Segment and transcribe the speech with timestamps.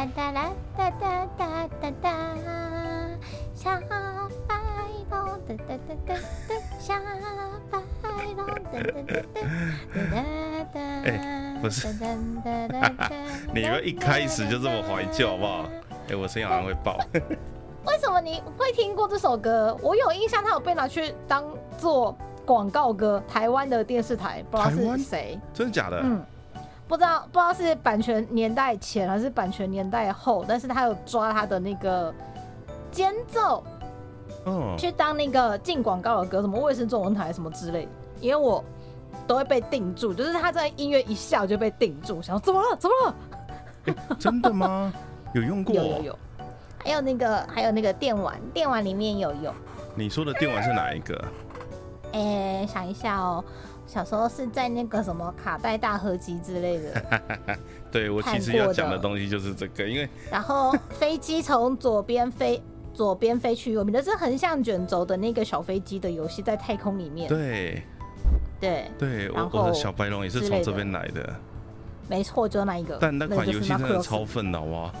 [0.00, 2.10] 哒哒啦哒哒哒哒哒，
[3.54, 4.56] 小白龙哒
[5.46, 6.14] 哒哒哒哒，
[6.78, 7.28] 小白龙
[7.70, 9.20] 哒哒哒哒
[9.92, 10.80] 哒哒哒。
[11.04, 11.86] 哎不是
[13.52, 15.68] 你们一开始就这么怀旧好不好？
[16.08, 16.98] 哎、我声音好像会爆。
[17.84, 19.76] 为什么你会听过这首歌？
[19.82, 21.44] 我有印象，它有被拿去当
[21.76, 25.38] 做广告歌，台湾的电视台，不知道是谁。
[25.52, 26.00] 真的假的？
[26.02, 26.24] 嗯，
[26.90, 32.12] 不知道不知道是版权年代前还是版权年代后，但是他有抓他的那个
[32.90, 33.62] 间奏
[34.44, 37.90] 嗯，去当那个进广告的歌，什么卫视中文台什么之类的，
[38.20, 38.64] 因为我
[39.24, 44.16] 都会被定住，就是他在音乐一下我就被定住，想说怎么了怎么了？
[44.18, 44.92] 真的吗？
[45.32, 45.76] 有用过？
[45.76, 46.18] 有有有，
[46.84, 49.54] 还有那个还有那个电玩，电玩里面有用。
[49.94, 51.24] 你说的电玩是哪一个？
[52.12, 53.44] 哎、想一下哦，
[53.90, 57.58] 小时候是在那个什么卡带大合集之类的，
[57.90, 62.62] 对我其实要讲的东西就是这个，因为然后飞机从左边飞，
[62.94, 67.28] 左边飞去右边，这是横向卷轴的那个小飞机的游戏，在太空里面。
[67.28, 67.82] 对。
[68.60, 71.34] 对，对，我我的小白龙也是从这边来的，
[72.08, 72.98] 没错，就那一个。
[73.00, 74.92] 但那款游戏真的超愤脑啊！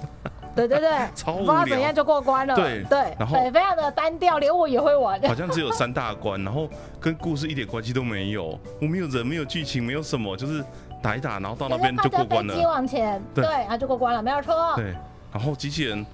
[0.54, 2.54] 对对对， 超不知道怎样就过关了。
[2.54, 5.20] 对对，然后对，非常的单调，连我也会玩。
[5.22, 8.58] 好像只有三大关，然后跟故事一点关系都没有。
[8.80, 10.64] 我没有人，没有剧情，没有什么，就是
[11.02, 12.68] 打一打，然后到那边就过关飞机了。
[12.68, 14.54] 往前，对对，然后就过关了，没有错。
[14.76, 14.94] 对，
[15.32, 16.04] 然后机器人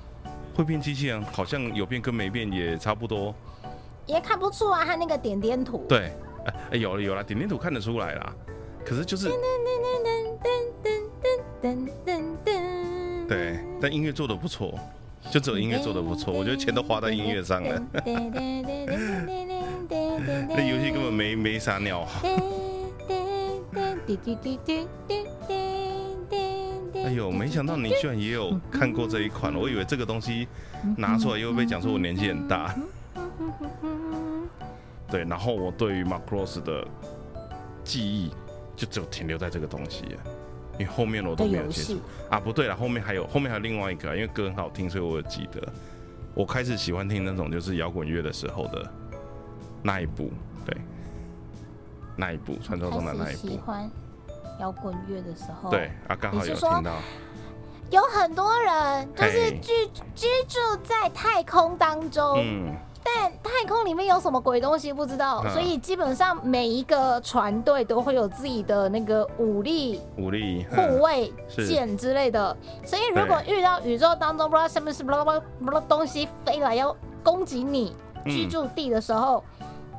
[0.55, 3.34] 会变机器人，好像有变跟没变也差不多。
[4.06, 5.84] 也看不出啊，他那个点点图。
[5.89, 6.12] 对，
[6.47, 8.33] 哎、哎有了有了，点点图看得出来啦。
[8.84, 9.28] 可是就是
[11.62, 12.56] 噔噔噔。
[13.29, 14.79] 对，但音乐做的不错，
[15.31, 17.83] 就只有音乐做的不错，我觉得钱都花在音乐上了。
[17.95, 18.03] 那
[20.55, 22.07] 那游戏根本没没啥鸟。
[27.05, 30.49] 哎呦，没想到你居然也有看过这一款，我以为这个东西
[30.97, 32.75] 拿出来又会被讲说我年纪很大。
[35.09, 36.87] 对，然后我对于 Macross 的
[37.84, 38.31] 记忆
[38.75, 40.21] 就只有停留在这个东西了，
[40.78, 42.00] 因为后面我都没有接触，
[42.31, 42.38] 啊。
[42.38, 45.62] 不对了，后面还有后面还有另外一个啊，因为歌很好听，所以我有记得。
[46.34, 48.87] 我开始喜欢听那种就是摇滚乐的时候的
[49.82, 50.31] 那一部，
[50.66, 50.76] 对，
[52.14, 53.91] 那一部传说中的那一部，喜欢
[54.60, 56.98] 摇滚乐的时候，对，啊，刚好有听到，
[57.91, 59.72] 有很多人就是居
[60.14, 62.75] 居住在太空当中，嗯，
[63.15, 65.53] 但太空里面有什么鬼东西不知道，嗯。
[65.53, 77.94] 所以基本上每一个船队都会有自己的那个武力武力护卫是舰之类的，所以如果遇到宇宙当中不知道什么什么什么东西飞来要攻击你
[78.25, 79.43] 嗯居住地的时候，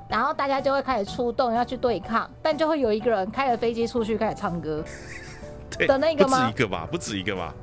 [0.10, 4.84] 然后大家就会开始出动要去对抗，但就会有一个人开着飞机出去开始唱歌，
[5.78, 6.38] 对的那个吗？
[6.40, 7.54] 不止一个吧，不止一个吧，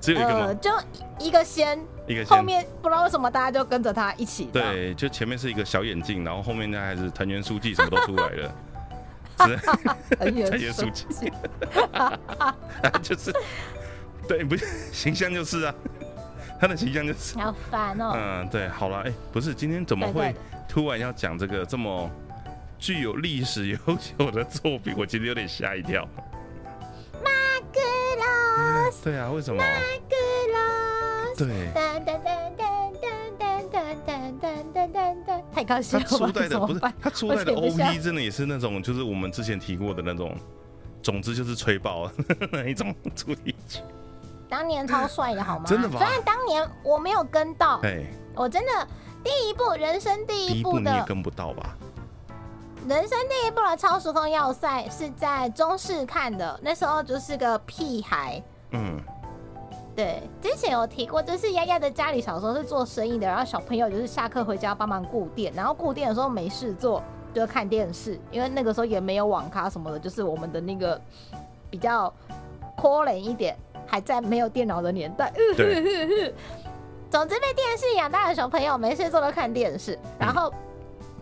[0.00, 0.54] 只有一个呃，吗？
[0.54, 0.70] 就
[1.18, 8.54] 一个先，一个后面不知道为什么大家就跟着他一起，对，就前面是一个小眼镜，然后后面那还是藤原书记什么都出来了，
[10.18, 11.04] 藤原书记，
[13.02, 13.32] 就是
[14.28, 15.74] 对，不是形象就是啊，
[16.60, 20.34] 他的形象就是，好烦哦、嗯，对，好了，哎，不是，今天怎么会
[20.68, 22.10] 突然要讲这个这么
[22.78, 24.94] 具有历史悠久的作品？
[24.96, 26.08] 我今天有点吓一跳。
[27.72, 27.80] 格
[28.16, 29.60] 罗斯，对啊，为什么？
[29.60, 30.16] 格
[30.52, 30.75] 罗斯。
[31.36, 31.70] 对，
[35.52, 36.80] 太高兴他了，初代的不是？
[37.00, 40.34] 他初代的我写不下 OP 真的也是那种，就是我们之前提过的那种，
[41.02, 42.10] 总之就是吹爆
[42.50, 43.80] 那一种主题曲。
[44.48, 45.64] 当年超帅的好吗？
[45.66, 48.04] 真的吧虽然当年我没有跟到，哎，
[48.34, 48.86] 我真的
[49.24, 51.76] 第一部人生第第一部你也一部的跟不到吧？
[52.88, 58.40] 人生第一部的超时空要塞是在中视看的，那时候就是个屁孩。
[58.70, 59.00] 嗯，
[59.96, 67.02] 对，之前有提过，就是丫丫的家里小时候是做生意的，然后小朋友就是下课回家帮忙顾店，然后顾店的时候没事做，
[67.32, 71.00] 就看电视，因为那个时候也没有网咖什么的，就是我们的那个
[71.70, 72.12] 比较
[72.76, 73.56] 抠冷一点，
[73.86, 75.32] 还在没有电脑的年代。
[77.08, 80.52] 总之被电视养大的小朋友没事做都看电视，然后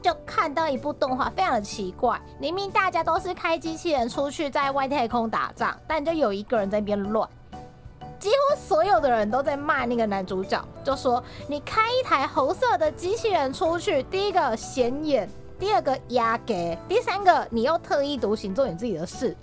[0.02, 2.20] 就看到一部动画，非常的奇怪。
[2.40, 7.28] 明明大家都是开机器人出去在外太空打仗，但就有一个人在那边乱。
[8.24, 15.28] 几乎所有的人都在骂那个男主角，就说你开一台红色的机器人出去，第一个显眼，
[15.58, 19.36] 第二个压给，第三个你又特立独行做你自己的事。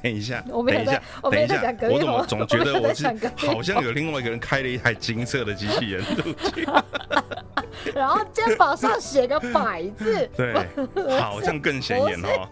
[0.00, 2.88] 等一下，我没有一下，我没有在讲隔，壁我怎么我总觉得我
[3.52, 6.68] 好像有另外一个人开了一台金色的机器人出去？
[7.92, 10.54] 然后肩膀上写个百字，对，
[11.18, 12.48] 好像更显眼哦。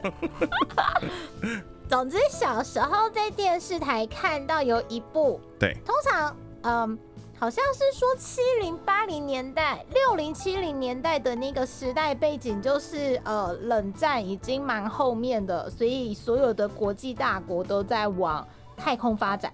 [1.88, 6.98] 总之小时候在电视台看到有一部，对，通常嗯。
[7.40, 18.44] 好像是说七零八零年代、六零七零年代的那个时代背景，就是呃冷战已经蛮后面的，所以所有的国际大国都在往
[18.76, 19.52] 太空发展。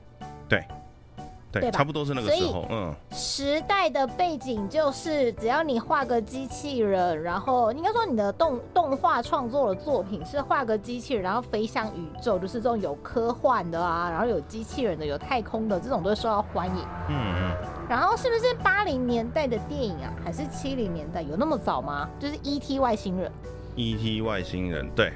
[0.49, 0.65] 对。
[1.61, 2.67] 对，差不多是那个时候。
[2.71, 16.85] 嗯，时代的背景就是，只要你画个机器人，然后应该说你的动动画创作的作品是画个机器人，然后飞向宇宙，就是这种有科幻的啊，然后有机器人的、有太空的这种都会受到欢迎。
[17.09, 17.57] 嗯嗯。
[17.89, 21.21] 然后是不是八零年代的电影啊，还是七零年代？
[21.21, 22.09] 有那么早吗？
[22.19, 22.79] 就是 E.T.
[22.79, 23.31] 外星人。
[23.77, 24.23] E.T.
[24.23, 25.13] 外星人，对。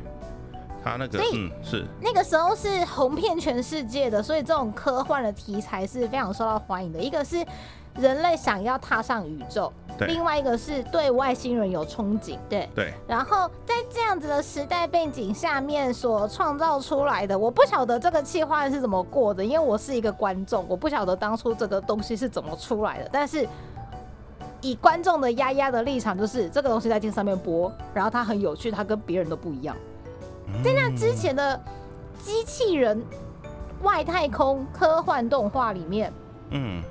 [0.89, 6.99] 他那个嗯是那个时候是红遍全世界的，所以这种科幻的题材是非常受到欢迎的。
[6.99, 7.45] 一个是
[7.97, 9.73] 人类想要踏上宇宙，
[10.07, 12.95] 另外一个是对外星人有憧憬，对对。
[13.09, 23.09] 然后在这样子的时代背景下面所创造出来的，我不晓得这个企划是怎么过的，因为我是一个观众，我不晓得当初这个东西是怎么出来的。
[23.13, 23.49] 但是
[24.61, 29.77] 以观众的丫丫的立场，就是这个东西在电视上面播，然后它很有趣，它跟别人都不一样。
[30.63, 31.61] 在那之前的
[32.23, 33.03] 机器人
[33.83, 36.13] 外太空科幻动画里面，
[36.51, 36.83] 嗯，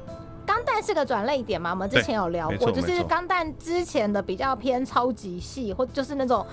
[0.46, 1.72] 钢弹是个转类点嘛？
[1.72, 6.46] 我们之前有聊过，就是钢弹之前的比较偏超级系，或就是那种。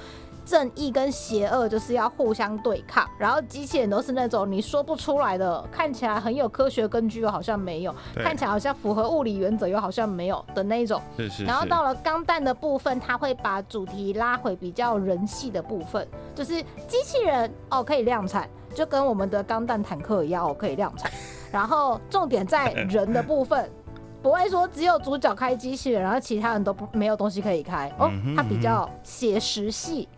[0.44, 11.00] 正义跟邪恶就是要互相对抗，然后机器人都是那种你说不出来的，看起来很有科学根据又好像没有，看起来好像符合物理原则又好像没有的那种。
[11.16, 11.44] 是是。
[11.44, 21.10] 然后到了钢弹的部分，它会把主题拉回比较人系的部分，就是机器人哦可以量产，就跟我们的钢弹坦克一样哦可以量产。
[21.50, 23.70] 然后重点在人的部分，
[24.20, 30.08] 不会说只有主角开机器人，然后其他人都不没有东西可以开哦，它比较写实系。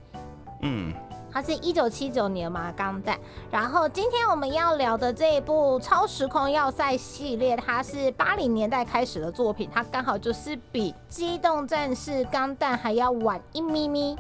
[0.63, 0.93] 嗯，
[1.33, 3.19] 它是一九七九年嘛，钢弹。
[3.51, 14.17] 然后今天我们要聊的这一部《超时空要塞》系列，它是八零年代开始的作品，它刚好就是比《机动战士钢弹》还要晚一咪咪。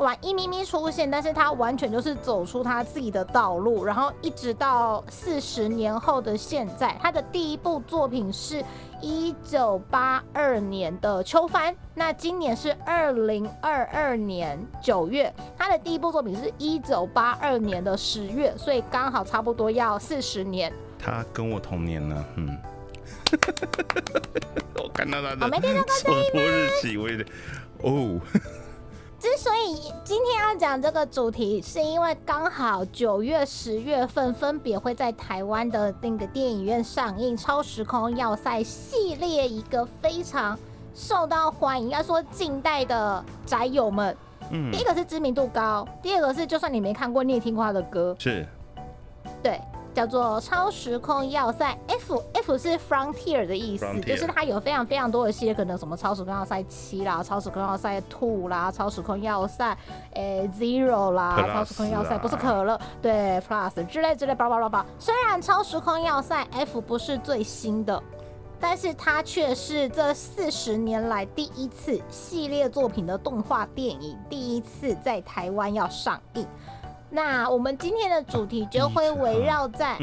[0.00, 8.64] 晚一咪咪出现，但是他完全就是走出他自己的道路，然后一直到四十年后的现在，他的第一部作品是
[9.02, 20.72] 一九八二年的秋帆，那今年是二零二二年九月，他的第一部作品是一九八二年的十月，所以刚好差不多要四十年。
[20.98, 22.56] 他跟我同年呢，嗯，
[24.82, 27.28] 我看到他的生活日期，我有点
[27.82, 28.18] 哦。
[29.20, 40.58] 之所以今天要讲这个主题，是因为刚好九月、十月份分别会在台湾的那个电影院上映《超时空要塞》系列，一个非常
[40.94, 41.90] 受到欢迎。
[41.90, 44.16] 要说近代的宅友们，
[44.52, 48.48] 嗯，第一个是知名度高，第二个是就算你没看过，你也听过他的歌，是，
[49.42, 49.60] 对。
[49.94, 59.76] 叫做超时空要塞，F F 是 Frontier 的意思，就是它有非常非常多的系列，可能什么超时空要塞七啦，超时空要塞 Two 啦，超时空要塞
[60.14, 64.86] 诶 Zero 啦，超时空要塞不是可乐，对 Plus 之类之类，叭叭叭叭。
[64.98, 68.02] 虽然超时空要塞 F 不是最新的，
[68.58, 76.46] 但是它却是这四十年来第一次系列作品的动画电影，第一次在台湾要上映。
[77.10, 79.98] 那我们今天的主题就会围绕在，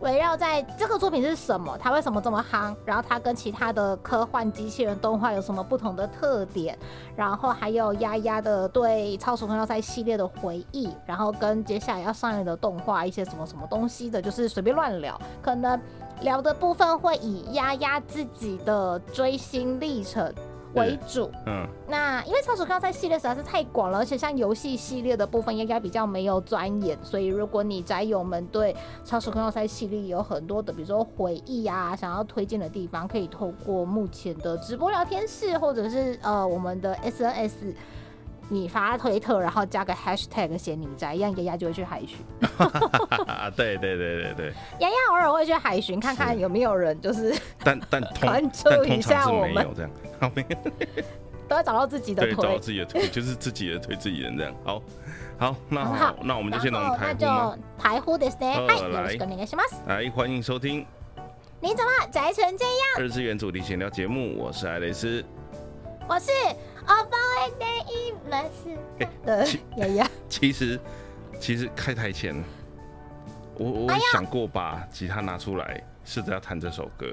[0.00, 6.78] 围绕在这个作品是什么，它为什么这么夯，然后它跟其他的科幻机器人动画有什么不同的特点，
[7.16, 15.80] 然后还有丫丫的对超时空要塞系列的回忆，然后跟接下来要上映的动画一些什么什么东西的，就是随便乱聊，可能
[16.20, 20.30] 聊的部分会以丫丫自己的追星历程。
[20.74, 28.74] 为主，嗯，那因为超时空要塞系列实在是太广了，而且像游戏系列的部分应该比较没有钻研，所以如果你宅友们对
[29.04, 37.74] 超时空要塞系列有很多的，比如说回忆啊，想要推荐的地方，可以透过目前的直播聊天室，或者是呃我们的 SNS。
[38.52, 42.18] 你发推特，然后加个 hashtag 写你宅，一样丫丫就会去海巡。
[43.54, 47.32] 对对对对对，丫丫偶尔会去海巡，看看有没有人就是。
[47.62, 49.90] 但但 关注一下我们这样，
[51.48, 54.54] 都要找到自己的腿，找到自己的腿， 就是自己的腿自己人这样。
[54.64, 54.82] 好，
[55.38, 57.58] 好，那好，那我们就先从台呼吗？
[57.78, 58.76] 台呼的 stay，嗨，
[59.86, 60.86] 来欢迎收听。
[61.60, 62.74] 你怎么宅成这样？
[62.98, 65.24] 二次元主题闲聊节目，我是爱蕾丝，
[66.08, 66.30] 我是。
[69.24, 69.46] 呃，
[69.76, 70.80] 丫丫， 其实
[71.38, 72.34] 其实开台前，
[73.56, 77.12] 我我想过把吉他拿出来，试着要弹这首歌，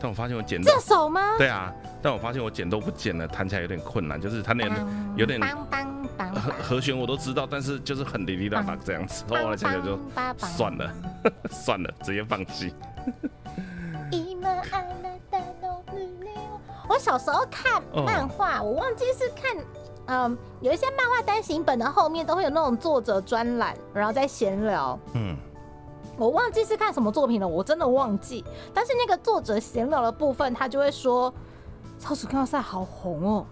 [0.00, 1.20] 但我发现我剪到这手吗？
[1.36, 4.74] 对啊，但我发现我剪都不剪了，弹起来有点困难，就是它那个
[5.14, 5.86] 有点梆梆
[6.18, 9.98] 梆和和弦我都知道，但是就是很滴滴答答这样子，后来想想就
[10.38, 10.90] 算了，
[11.50, 12.74] 算了，直接放弃。
[16.88, 19.56] 我小时候看漫画，我忘记是看，
[20.06, 24.98] 嗯，有一些漫画单行本的后面都会有那种作者专栏，然后在闲聊。
[25.14, 25.36] 嗯，
[26.20, 28.44] 我忘记是看什么作品了，我真的忘记。
[28.74, 31.32] 但是那个作者闲聊的部分，他就会说
[31.98, 33.46] ：“超时空要塞好红哦，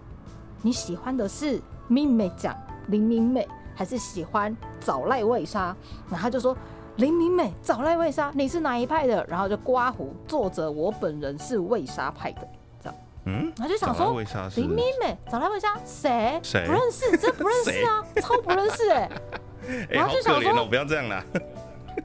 [0.61, 2.55] 你喜欢的是明美奖
[2.89, 5.75] 林明美，还是喜欢早濑未沙？”
[6.09, 6.55] 然后他就说。
[6.97, 9.25] 林明美早来魏莎，你是哪一派的？
[9.29, 12.41] 然后就刮胡，作者我本人是魏莎派的，
[12.83, 12.95] 这样。
[13.23, 14.21] 嗯，他就想说，
[14.57, 16.37] 林明美早来魏莎谁？
[16.43, 17.15] 谁不认识？
[17.17, 19.09] 真不认识啊，超不认识哎。
[19.89, 21.23] 然后就想说，不要这样啦。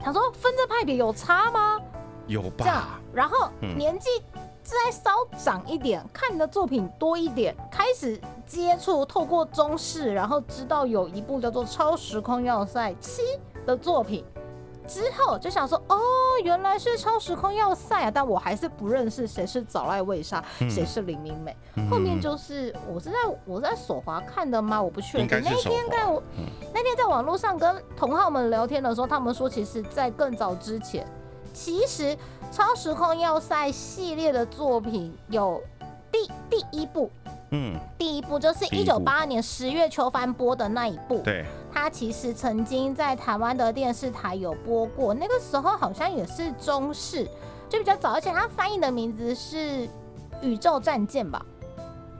[0.03, 1.79] 想说分这派别有差吗？
[2.27, 2.51] 有吧。
[2.59, 4.09] 这样，然后年纪
[4.63, 13.21] 再稍长一点，看的作品多一点，开始接触，透过中视，然后知道有一部叫做《超时空要塞七》
[13.65, 14.25] 的作品。
[14.87, 15.97] 之后就想说，哦，
[16.43, 18.11] 原来是超时空要塞啊！
[18.11, 21.55] 但我还是不认识谁是早濑未沙，谁是林明美。
[21.89, 24.81] 后面就是我是在我在手滑看的吗？
[24.81, 25.27] 我不确定。
[25.43, 26.21] 那天在我
[26.73, 31.05] 那天在网络上跟同好们聊天的时候，他们说，其实，在更早之前，
[31.53, 32.17] 其实
[32.51, 35.61] 超时空要塞系列的作品有
[36.11, 37.09] 第第一部。
[37.51, 41.19] 嗯，第一部就是一九八二年十月秋帆播的那一部。
[41.19, 47.25] 对，它其实曾经在台湾的电视台有播过，那个时候好像也是中视，
[47.69, 49.57] 就比较早，而且它翻译的名字是
[50.41, 51.45] 《宇宙战舰》吧。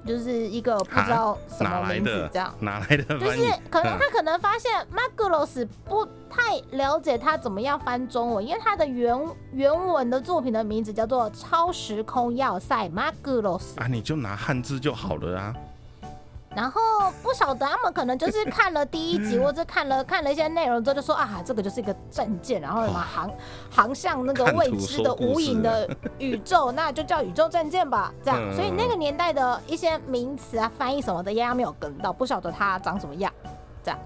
[0.05, 3.03] 就是一个不知道什么名字这样，哪来的？
[3.19, 9.17] 就是可能他可能发现 Maglos 不太了解他怎么样翻中文，因为他的原
[9.51, 15.55] 原文的作品的名字叫做《超时空要塞》Maglos 啊，你就拿汉字就好了啊。
[16.55, 16.81] 然后
[17.21, 23.29] 不晓得他们可能就是看了第一集， 或者看了看了一些内容之后，就说啊，这个就是一个战舰，然后什么航
[23.69, 28.13] 航向那个未知的无影的宇宙，那就叫宇宙战舰吧。
[28.23, 33.29] 这样，所以那个年代的一些名词啊、翻译什么的，丫丫没有跟到，不晓得它长什么样。
[33.83, 33.99] 这样，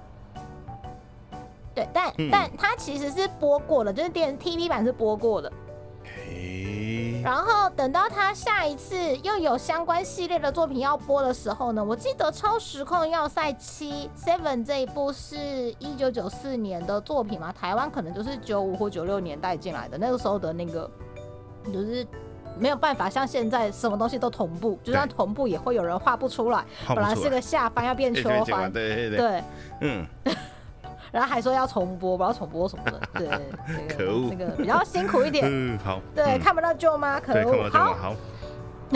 [1.75, 5.51] 对，但但它其实是播过的，就是电 TV 版是播过的。
[7.23, 15.37] 然后等到他下一次又有相关系列的作品要播的时候呢，我记得《超时空要塞七 Seven》这一部是
[15.79, 20.89] 一九九四年的作品嘛，台湾可能就是九五或九六年代进来的，那个时候的那个
[21.73, 22.05] 就是
[22.57, 29.17] 没有办法像现在什么东西都同步，就算同步也会有人画不出来，本来是个下翻要变 秋翻，对对。
[29.17, 29.43] 对，
[29.81, 30.05] 嗯。
[31.11, 33.27] 然后还说要重播，不知道重播什么的， 对，
[33.87, 35.43] 可恶，那个比较辛苦一点。
[35.49, 35.99] 嗯，好。
[36.15, 37.69] 对，看不到舅妈，可恶。
[37.69, 37.93] 好。
[37.95, 38.15] 好。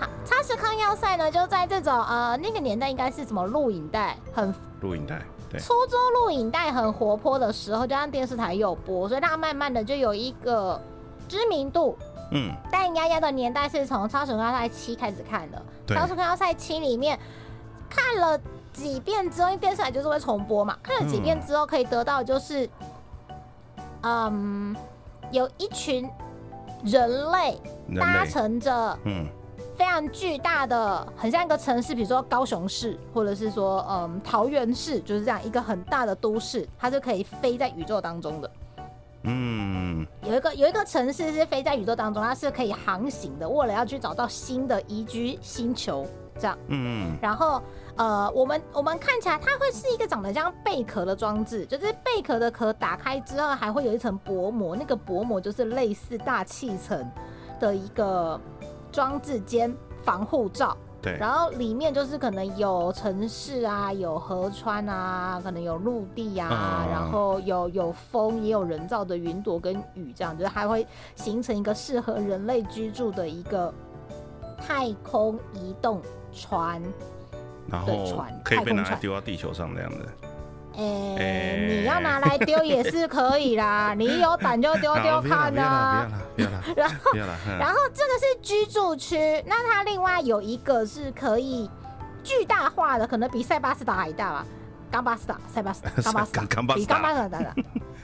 [0.00, 10.80] 好，超时空要塞呢，就在这种呃那个年代，应该是什么录影带很录影带，对，初中录影带很活泼的时候，就让电视台有播，所以它慢慢的就有一个
[11.28, 11.96] 知名度。
[12.32, 12.50] 嗯。
[12.72, 17.18] 但丫丫的年代是从超时空要塞七开始看的，超时空要塞七里面
[17.88, 18.40] 看了。
[18.74, 22.68] 几遍之后，因为电视台就是会重播嘛，看了几遍之后可以得到就是，
[24.02, 24.76] 嗯，
[25.30, 26.10] 有一群
[26.84, 27.58] 人类
[27.98, 29.26] 搭乘着嗯
[29.76, 38.50] 非常巨大的，很像一个城市，比如说高雄市，或者是说嗯桃园市，就是这样一个很大的都市，它是可以飞在宇宙当中的。
[39.22, 46.04] 嗯，有一个有一个城市是飞在宇宙当中，它是可以航行的，为了要去找到新的宜居星球，
[46.38, 46.58] 这样。
[46.66, 47.62] 嗯，然后。
[47.96, 57.08] 呃，我们我们看起来它会是一个长得像贝壳的装置，就是贝壳的壳打开之后还会有一层薄膜，那个薄膜就是类似大气层
[57.60, 58.40] 的一个
[58.90, 59.72] 装置间
[60.02, 60.76] 防护罩。
[61.00, 73.72] 对，然后里面就是可能有城市啊，有河川啊，可能有陆地啊，然后有有风，也有人造的云朵跟雨，这样就是还会形成一个适合人类居住的一个
[74.56, 76.00] 太空移动
[76.32, 76.82] 船。
[77.70, 80.06] 然后可以被拿来丢到地球上这样的。
[80.76, 86.08] 哎，你要拿来丢也是可以啦， 你有胆就丢丢看啊。
[86.34, 87.38] 不要了，不要了，不要了。
[87.46, 89.16] 然后，然后这个是居住区，
[89.46, 91.70] 那它另外有一个是可以
[92.24, 94.46] 巨大化的，可能比塞巴斯达还大吧？
[94.90, 97.30] 冈巴斯达，塞巴斯， 冈巴斯，冈巴斯，比冈巴斯。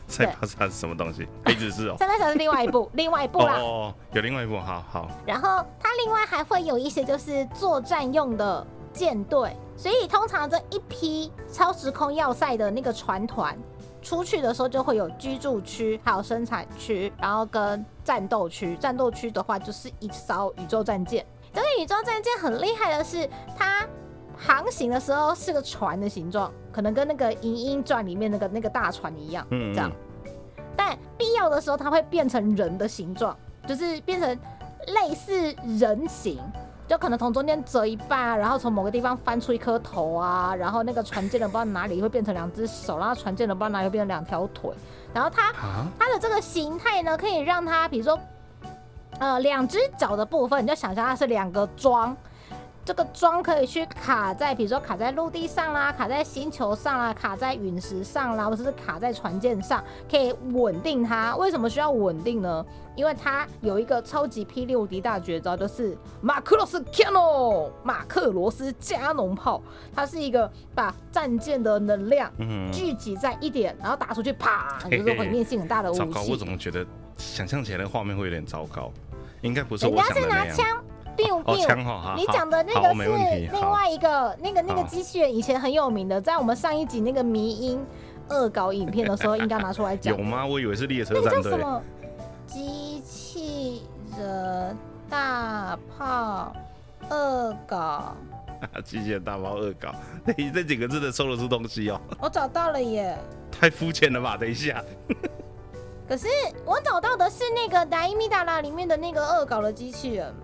[0.06, 1.26] 塞巴斯达是什么东西？
[1.44, 1.96] 黑子是哦。
[1.98, 3.54] 塞巴斯达是另外一部，另外一部啦。
[3.58, 5.08] 哦，有另外一部，好好。
[5.26, 8.64] 然后它另外还会有一些就是作战用的。
[8.92, 13.56] 舰队，所以通常这一批超时空要塞的那个船团，
[14.02, 18.76] 出去的时候就会有居住区，还有生产区，然后跟战斗区。
[18.76, 21.24] 战斗区的话就是一艘宇宙战舰。
[21.52, 23.86] 这个宇宙战舰很厉害的是，它
[24.36, 29.90] 航行的时候是个船的形状，可能跟那个《银鹰传》里面那个那个大船一样，嗯这样。
[30.76, 34.38] 但必要的时候，它会变成人的形状，就是变成
[34.86, 36.38] 类似人形，
[36.90, 44.72] 就可能从中间折一半啊，然后从某个地方翻出一颗头啊，然后那个船舰的不知道哪里会变成两只手，然后船舰的不知道哪里会变成两条腿，
[45.14, 48.18] 然后它啊，它的这个形态呢，可以让它比如说，
[49.20, 52.16] 呃，两只脚的部分，你就想象它是两个桩。
[52.84, 61.36] 这个桩可以去卡在，比如说卡在陆地上啦，卡在星球上啦，卡在陨石上啦，或者是卡在船舰上，可以稳定它。
[61.36, 62.64] 为什么需要稳定呢？
[62.96, 69.62] 因为它有一个超级霹雳无敌大绝招，就是马克罗斯 Cannon 马克罗斯加农炮。
[69.94, 76.46] 它是一个把战舰的能量嗯，聚集在一点，然后打出去，啪，就是毁灭性很大的武糟糕，我器怎。
[76.46, 76.84] 么觉得
[77.16, 78.90] 想象起来的画面会有点糟糕？
[79.42, 80.48] 应该不是我人家是想的那样。
[80.48, 80.84] 拿枪
[81.24, 81.66] ，biu 哦，biu。
[81.66, 83.10] 枪哈，你讲的那个是
[83.52, 87.84] 另外一个那个那个机器人，以前很有名的，在我们上一集那个迷音
[88.28, 90.22] 恶搞影片的时候，应该拿出来讲 有。
[90.22, 90.46] 吗？
[90.46, 91.30] 我以为是列车那个。
[91.30, 91.82] 叫什么？
[92.46, 93.82] 机器
[94.18, 94.76] 人
[95.08, 96.52] 大炮
[97.08, 98.14] 恶搞，
[98.84, 99.94] 机器人大炮恶搞，
[100.36, 103.16] 你这几个字的收得出东西哦，我找到了耶。
[103.50, 104.36] 太肤浅了吧？
[104.36, 104.82] 等一下，
[106.08, 106.26] 可是
[106.64, 110.34] 我找到的是那个《达伊米达拉》里面的那个恶搞的机器人。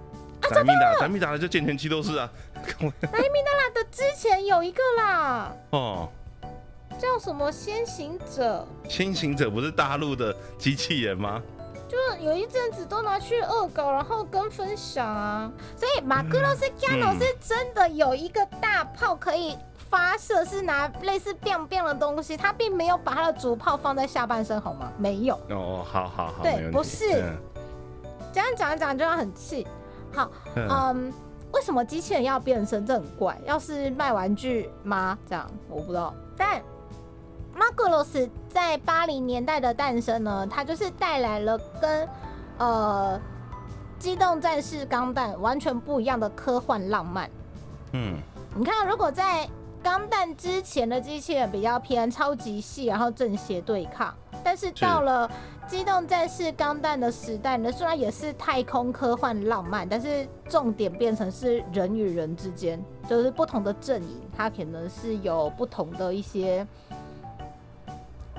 [0.55, 6.09] 咱米打咱米打的就健全七都是啊，达 伊米达拉的之前有一个啦，哦，
[6.99, 8.67] 叫什么先行者？
[8.89, 11.43] 先行者不是大陆的机器人吗？
[11.89, 15.51] 就有一阵子都拿去恶搞，然后跟分享啊。
[15.77, 19.57] 所以马克罗斯 Cano 嗯是真的有一个大炮可以
[19.89, 24.91] 发射，是拿类似 biang biang 的东西，他并没有把他的主炮放在下半身，好吗？
[24.99, 25.37] 没有。
[25.51, 27.37] 哦，好好好，对不是嗯
[28.33, 29.65] 这样讲一讲就要很气。
[30.17, 31.13] 好，嗯嗯，
[31.53, 32.85] 为什么机器人要变身？
[32.87, 33.39] 这很怪。
[33.45, 35.17] 要是卖玩具吗？
[35.29, 36.15] 这样我不知道。
[36.37, 36.63] 但
[37.55, 42.09] 马格罗斯在八零年代的诞生呢，它就是带来了跟
[42.59, 43.21] 呃
[43.99, 47.31] 机动战士钢弹完全不一样的科幻浪漫。
[47.93, 48.17] 嗯，
[48.55, 49.49] 你看，如果在
[49.83, 54.13] 钢弹之前的机器人比较偏超级系，然后正邪对抗，
[54.47, 55.29] 但是到了
[55.67, 66.65] 机动战士钢弹的时代呢，虽然也是太空科幻浪漫，但是重点变成是人与人之间，就是不同的阵营，它可能是有不同的一些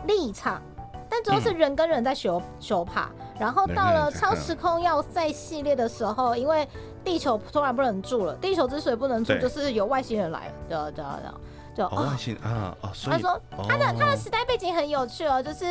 [0.06, 0.62] 立场。
[1.10, 6.66] 但主要是人跟人在修修爬，然后到了超时空要塞系列的时候，因为
[7.04, 11.32] 地球突然不能住了，地球之所以不能住，就是有外星人来了，对对对，
[11.78, 12.08] 就哦，哦。
[12.10, 15.66] 外，星啊，哦，所以他说他的他的哦时代背景很有趣哦，就是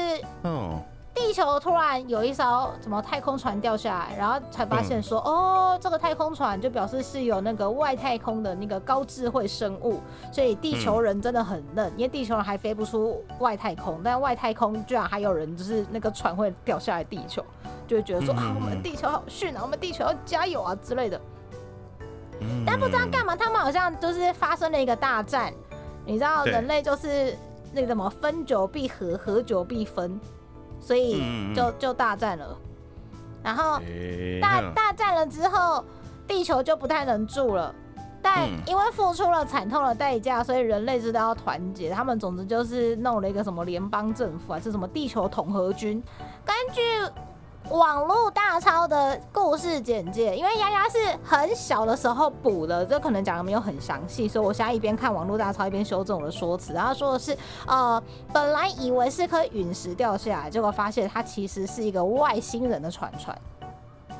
[0.44, 0.80] 嗯，
[1.12, 17.42] 地球突然有一艘什么太空船掉下来，然后才发现说，哦，这个太空船就表示是有那个外太空的那个高智慧生物，所以地球人真的很嫩，因为地球人还飞不出外太空，但外太空居然还有人就是那个船会掉下来地球，
[17.86, 21.20] 就会觉得说、嗯啊，我们地球好逊啊，我们地球要加油啊之类的。
[22.40, 22.62] 嗯。
[22.66, 25.50] 但不知道干嘛，他们好像就是发生了一个大战，
[26.06, 27.36] 你知道人类就是
[27.72, 30.18] 那个什么分久必合，合久必分，
[30.80, 31.22] 所以
[31.54, 32.56] 就就大战了。
[33.42, 33.78] 然后
[34.40, 35.84] 大大战了之后，
[36.26, 37.74] 地球就不太能住了。
[38.22, 41.90] 但嗯因为付出了惨痛的代价，所以人类知道要团结。
[41.90, 46.02] 他们总之就是弄了一个什么联邦政府啊，是什么地球统合军。
[46.44, 46.80] 根据
[47.70, 56.72] 网络大超的故事简介，因为丫丫是很小的时候补的，这可能讲的没有很详细，所以我现在一边看网络大超一边修正我的说辞。
[56.72, 58.00] 然后说的是，呃，
[58.32, 63.36] 本来以为是颗陨石掉下来，结果发现它其实是一个外星人的船船。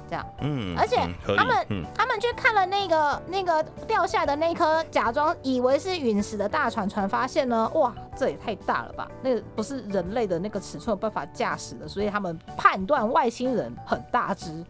[0.09, 0.97] 这样，嗯，而且
[1.37, 9.11] 他们嗯他们去看了那个那个掉下的那颗假装以为是陨石的大船船，发现呢，哇，这也太大了吧！
[9.23, 14.65] 那个不是人类的那个尺寸有办法驾驶的，所以他们判断外星人很大只。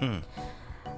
[0.00, 0.20] 嗯，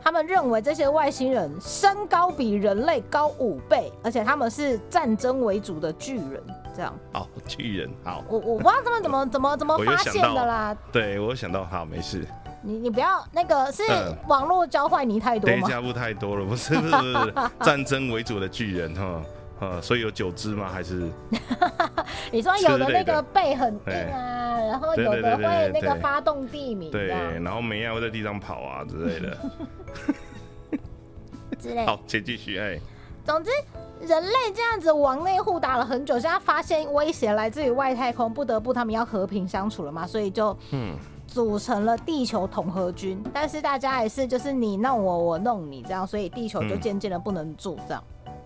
[0.02, 6.42] 他们认为这些外星人身高比人类高五倍，而且他们是战争为主的巨人。
[6.72, 10.74] 这样，哦，巨人，好，我我不知道他们怎么怎么怎么发现的啦。
[10.92, 12.24] 对我想到，好，没事，
[12.62, 15.56] 你你不要那个是嗯网络教坏你太多吗？
[15.60, 19.22] 等一下不太多了，不是不是不是 战争为主的巨人哈，
[19.60, 20.68] 呃，所以有九只吗？
[20.70, 21.10] 还是
[22.30, 27.08] 你说有的那个背很硬啊，然后有的会那个对发动地名这对，
[27.42, 29.36] 然后梅亚会在地上跑啊之类的。
[31.58, 31.84] 之类。
[31.84, 32.78] 好，请继续，哎，
[33.24, 33.50] 总之，
[34.00, 40.94] 人类这样子往内互打了很久，现在发现威胁来自于外太空，不得不他们要和平相处了嘛，所以就嗯，
[41.30, 43.22] 组成了地球统合军。
[43.32, 48.04] 但是大家还是就是你弄我，我弄你这样，所以地球就嗯渐渐的不能住这样。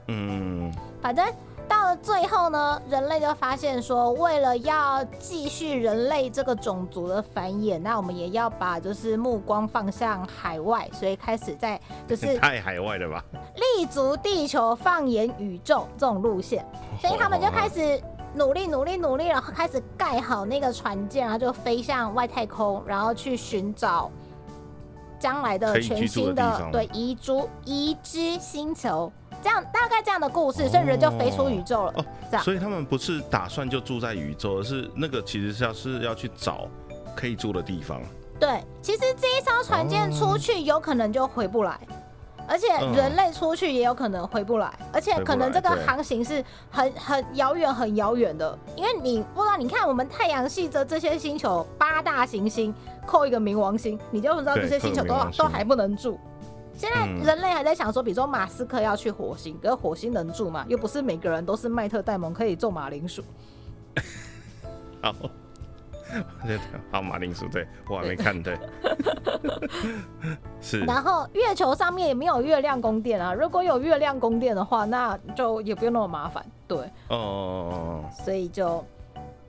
[0.09, 0.71] 嗯，
[1.01, 1.25] 反正
[1.67, 13.25] 到了最后呢，人类就发现说，为了要继续人类这个种族的繁衍，那我们也要把就是目光放向海外，所以开始在就是 太海外了吧？
[13.79, 16.63] 立足地球，放眼宇宙这种路线，
[17.01, 17.99] 所以他们就开始
[18.35, 24.11] 努力努力努力，然后开始盖好那个船舰，然后就飞向外太空，然后去寻找
[25.19, 29.13] 将来的全新住的对遗珠移居星球。
[29.43, 31.93] 这样大概这样的故事，所以人就飞出宇宙了。
[31.97, 36.67] 哦这样所以他们不是打算就住在宇宙，而是那个其实是要是要去找
[37.15, 38.01] 可以住的地方。
[38.41, 41.79] 对，其实这一艘船舰出去有可能就回不来，
[42.47, 52.75] 而且嗯人类出去也有可能回不来，而且可能这个航行是很很遥远、很遥远的，因为你不知道，你看我们太阳系的这些星球，八大行星
[53.07, 56.19] 扣一个冥王星，你就不知道这些星球都都还不能住。
[56.77, 60.65] 现在嗯人类还在想说，比如说马斯克要去火星，可是火星能住吗？
[60.69, 63.23] 又不是每个人都是麦特戴蒙可以种马铃薯。
[65.01, 65.15] 好，
[66.47, 66.59] 对
[66.91, 68.59] 好，马铃薯，对我还没看，对，
[70.61, 76.45] 是，然后月球上面也没有月亮宫殿啊，如果有月亮宫殿的话，那就也不用那么麻烦。
[76.67, 78.85] 对，哦，所以就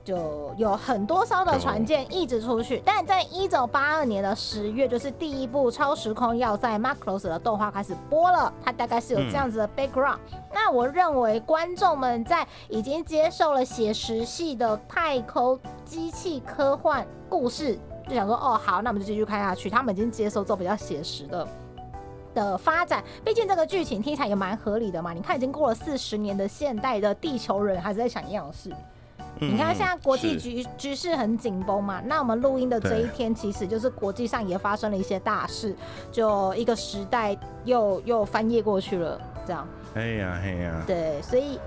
[0.06, 2.80] 就有很多艘的船舰一直出去。
[2.84, 10.18] 但在一九八二年的十月，就是第一部超时空要塞 Macross 的动画开始播了，它大概是有这样子的 background。
[10.54, 17.76] 那我认为观众们在已经接受了写实系的太空机器科幻故事，
[18.08, 19.68] 就想说哦好，那我们就继续看下去。
[19.68, 21.46] 他们已经接受这种比较写实的。
[22.32, 25.14] 的发展，毕竟这个剧情听起来也蛮合理的嘛。
[25.14, 28.70] 你看，已经过了四十年的现代的地球人还是在想一样的事。
[29.40, 35.74] 你看，现在国际局局势很紧绷嘛，那我们录音的这一天，其实就是国际上也发生了一些大事，
[36.10, 41.58] 就一个时代又又翻页过去了，这样哎呀，哎呀，对，所以。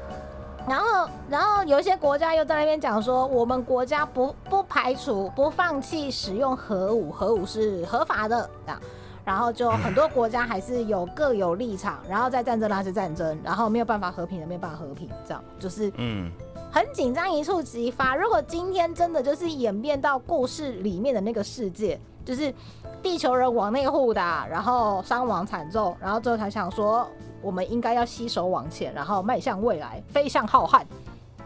[0.68, 8.80] 然后，然后有一些国家又在那边讲说，我们国家不不排除不放弃使用核武，核武是合法的，这样。
[9.26, 16.32] 然后就很多国家还是有各有立场，然后在战争那是战争，然后没有办法和平的没有办法和平，这样就是嗯，
[16.72, 18.16] 很紧张，一触即发。
[18.16, 22.54] 如果今天真的就是演变到故事里面的那个世界，就是
[23.02, 27.08] 地球人往内互打，然后伤亡惨重，然后最后才想说，
[27.42, 30.84] 我们应该要携手往前，然后迈向未来，飞向浩瀚，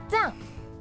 [0.10, 0.32] 这样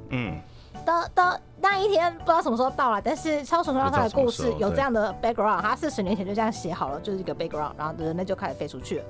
[0.09, 0.37] 嗯，
[0.85, 9.05] 的的那一天不知道什么时候到了，但是超时空要塞的故事有这样的 background，他四十年前就这样写好了，就是一个 background，然后人类就开始飞出去了。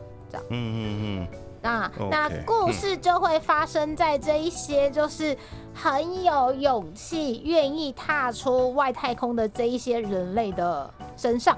[0.50, 1.28] 嗯嗯嗯，
[1.62, 5.38] 那那故事就会发生在这一些就是
[5.74, 11.58] 很有勇气、愿意踏出外太空的这一些人类的身上。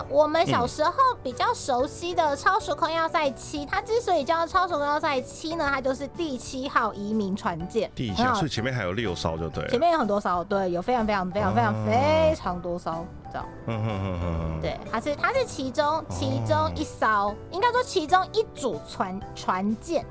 [0.00, 7.90] 那我们小时候比较熟悉的《超时空要塞七》，它之所以叫《超时空要塞七》呢，它就是第七号移民船舰。
[7.94, 13.46] 地下，很好所以前面还有六艘就对了，前面有很多艘，对，有非常非常非常非常哦非常多艘，这样。
[13.66, 20.06] 嗯哼哼哼哼，对，它是它是其中其中一艘，应该说其中一组船船舰。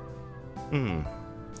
[0.70, 1.02] 嗯，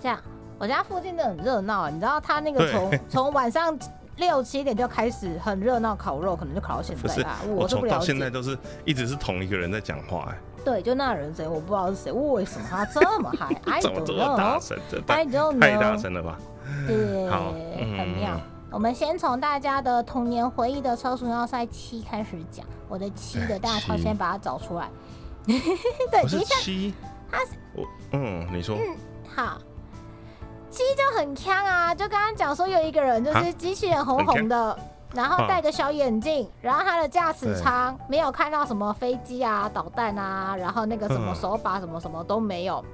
[0.00, 0.16] 这样，
[0.58, 1.88] 我家附近真的很热闹啊！
[1.88, 3.76] 你知道，它那个对从从晚上
[4.20, 8.30] 六七点就开始很热闹烤肉，可能就烤到现在吧，我是不了从到现在。
[8.30, 13.48] 都是一直是同一个人在讲话，哎，对，就那人谁，我不知道是谁，为什么他这么嗨？
[13.66, 14.78] I 怎么 don't 这么大 know，声？
[14.88, 16.38] 这太大声了吧？
[16.86, 17.52] 对，好
[17.98, 18.40] 很妙嗯。
[18.70, 24.88] 我们先从大家的童年回忆的超速要塞七开始讲，我的七的大超先把它找出来。
[25.44, 26.28] 对，
[26.62, 26.94] 七，
[27.28, 28.76] 他是我嗯，你说，
[29.34, 29.58] 好，
[30.70, 31.94] 七就很强啊！
[31.94, 34.78] 就刚刚讲说有一个人就是啊机器人红红的，
[35.12, 42.84] 然后戴个小眼镜，然后他的驾驶舱没有看到什么飞机啊、导弹啊，然后那个什么嗯手把什么什么都没有。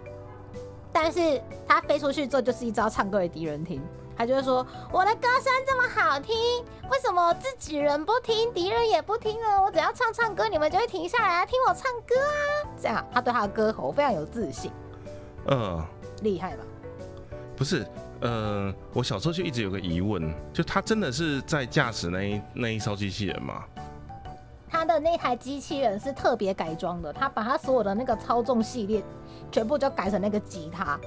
[0.93, 3.83] 但是他飞出去之后，就是一招唱歌给敌人听。
[4.19, 6.35] 他就会说：“我的歌声这么好听，
[6.91, 9.61] 为什么自己人不听，敌人也不听呢？
[9.63, 12.41] 我只要唱唱歌，你们就会停下来啊，听我唱歌啊！”
[12.81, 14.73] 这样，他对他的歌喉非常有自信，
[15.49, 15.85] 嗯。
[16.23, 16.65] 厉害吧？
[17.57, 17.87] 不是，
[18.21, 23.65] 呃，我小时候就一直有个疑问，就他真的是在驾驶那一那一艘机器人吗？
[24.69, 29.03] 他的那台机器人是特别改装的，他把他所有的那个操纵系列
[29.51, 31.01] 全部就改成那个吉他。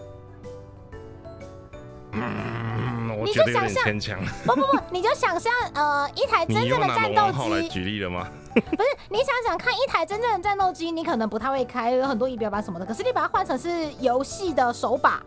[2.13, 4.19] 嗯，我你觉得有点就想象牵强。
[4.43, 8.27] 不不不，你就想象呃一台真正的战斗王号来机，举例了吗？
[8.55, 12.85] 不是，你想想看，一台真正的战斗机，你可能不太会开，有很多仪表板什么的。
[12.85, 15.21] 可是你把它换成是游戏的手把，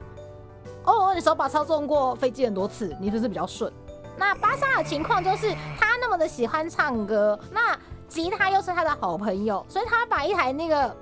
[0.84, 3.72] 哦，你手把操纵过飞机很多次，你是不是比较顺？
[4.16, 10.94] 那巴萨的情况就是他那么的喜欢唱歌，那吉他又是他的好朋友，所以他把一台那个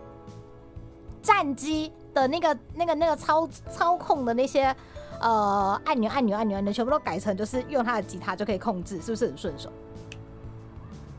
[1.22, 4.74] 战机的那个、那个、那个操操控的那些
[5.20, 9.70] 呃按钮、按钮、按钮、按钮，全部都改成就是用他的吉他就可以控制，是不是很顺手？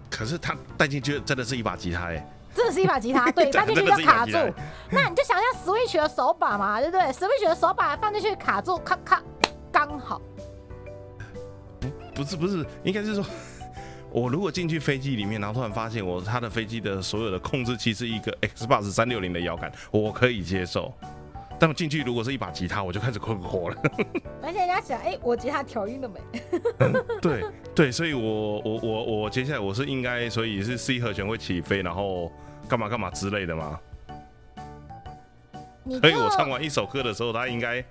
[0.09, 4.31] 可是他带进去真的是一把吉他哎，真的是一把吉他，对，放进去就卡住。
[4.89, 9.21] 那你就想象 Switch 的手把嘛，对不对？Switch 的手把放进去卡住，咔咔，
[9.71, 10.21] 刚好。
[12.13, 13.25] 不是不是，应该是说，
[14.11, 20.93] 我如果进去飞机里面，然后突然发现我他的飞机的所有的控制器是一个 Xbox 三六零的摇杆，我可以接受。
[21.61, 23.75] 但我进去如果是一把吉他，我就开始困惑了。
[24.41, 26.19] 而且人家想，哎，我吉他调音了没？
[27.21, 27.45] 对
[27.75, 32.31] 对，所以我我我我接下来我是应该，所以是 C 和弦会起飞，然后
[32.67, 33.79] 干嘛干嘛之类的吗？
[36.01, 37.85] 所以我唱完一首歌的时候，他应该，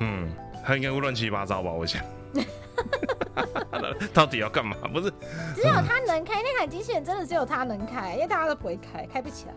[0.00, 0.28] 嗯，
[0.66, 1.70] 他应该会乱七八糟吧？
[1.70, 2.02] 我想。
[4.12, 4.76] 到底要干嘛？
[4.92, 5.08] 不是，
[5.54, 9.54] 只有他能开那台机器人，真的只有他能开，因为大家都不会开，开不起来。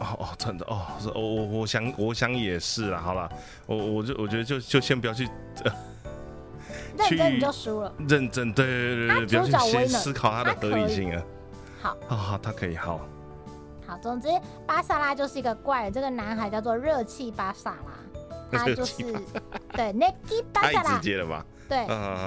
[0.00, 2.98] 哦哦，真的哦，我我我想我想也是啦。
[2.98, 3.30] 好了，
[3.66, 5.28] 我我就我觉得就就先不要去，
[6.98, 7.92] 认真你就输了。
[8.08, 11.22] 认真，对对对对，不要去先思考他的合理性啊。
[11.80, 13.00] 好，好好，他可以好。
[13.86, 14.28] 好，总之
[14.66, 19.02] 巴萨拉就是一个怪，这个男孩叫做热气巴萨拉，他就是
[19.72, 21.44] 对 n i k i 巴萨拉，太直接了吧？
[21.68, 21.80] 对，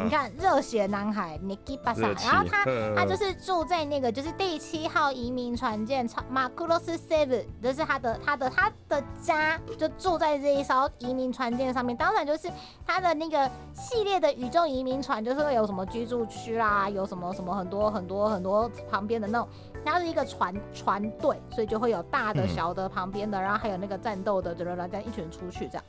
[0.03, 11.95] 你看热血男孩 Niki Basa，然后他他就是住在那个就是第七号移民船舰马库罗斯 Seven，这是他的他的他的家，就住在这一艘移民船舰上面。
[11.95, 12.51] 当然就是
[12.85, 19.47] 他的那个系列的宇宙移民船，就是会有什么居住区啦，有什么什么很多很多很多旁边的那种，
[19.85, 25.83] 它是一个船船队，所以就会有大的小的旁边的，然后还有那个战斗的，就是这样一群出去这样。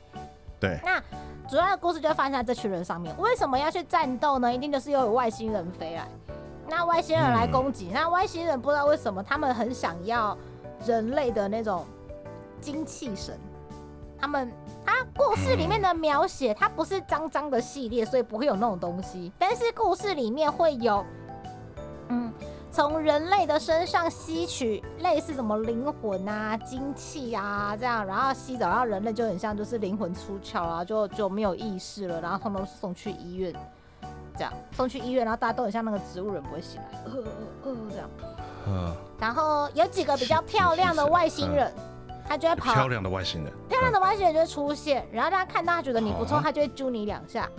[0.59, 1.01] 对，那。
[1.49, 3.11] 主要的故事就发生在这群人上面。
[3.17, 4.53] 为什么要去战斗呢？
[4.53, 6.07] 一定就是又有外星人飞来，
[6.69, 7.89] 那外星人来攻击。
[7.91, 10.37] 那外星人不知道为什么，他们很想要
[10.85, 11.87] 人类的那种
[12.61, 13.35] 精气神。
[14.19, 14.51] 他们，
[14.85, 19.31] 他故事里面的描写，它不是脏脏的系列，所以不会有那种东西。
[19.39, 21.03] 但是故事里面会有，
[22.09, 22.31] 嗯。
[22.71, 33.53] 从人类的身上吸取类似什么灵魂啊、精气啊这样，然后吸走，然后人类就很像就是灵魂出窍啊，就就没有意识了，然后他们送去医院，
[34.35, 38.09] 这样送去医院，然后大家都很像那个植物人不会醒来，呃呃呃这样。
[38.67, 38.95] 嗯。
[39.19, 41.73] 然后有几个比较漂亮的外星人，
[42.27, 42.73] 他就会跑。
[42.73, 43.51] 漂亮的外星人。
[43.67, 47.49] 漂亮的外星人就会出现，然后大家看到他觉得你不错，他就会揪你两下。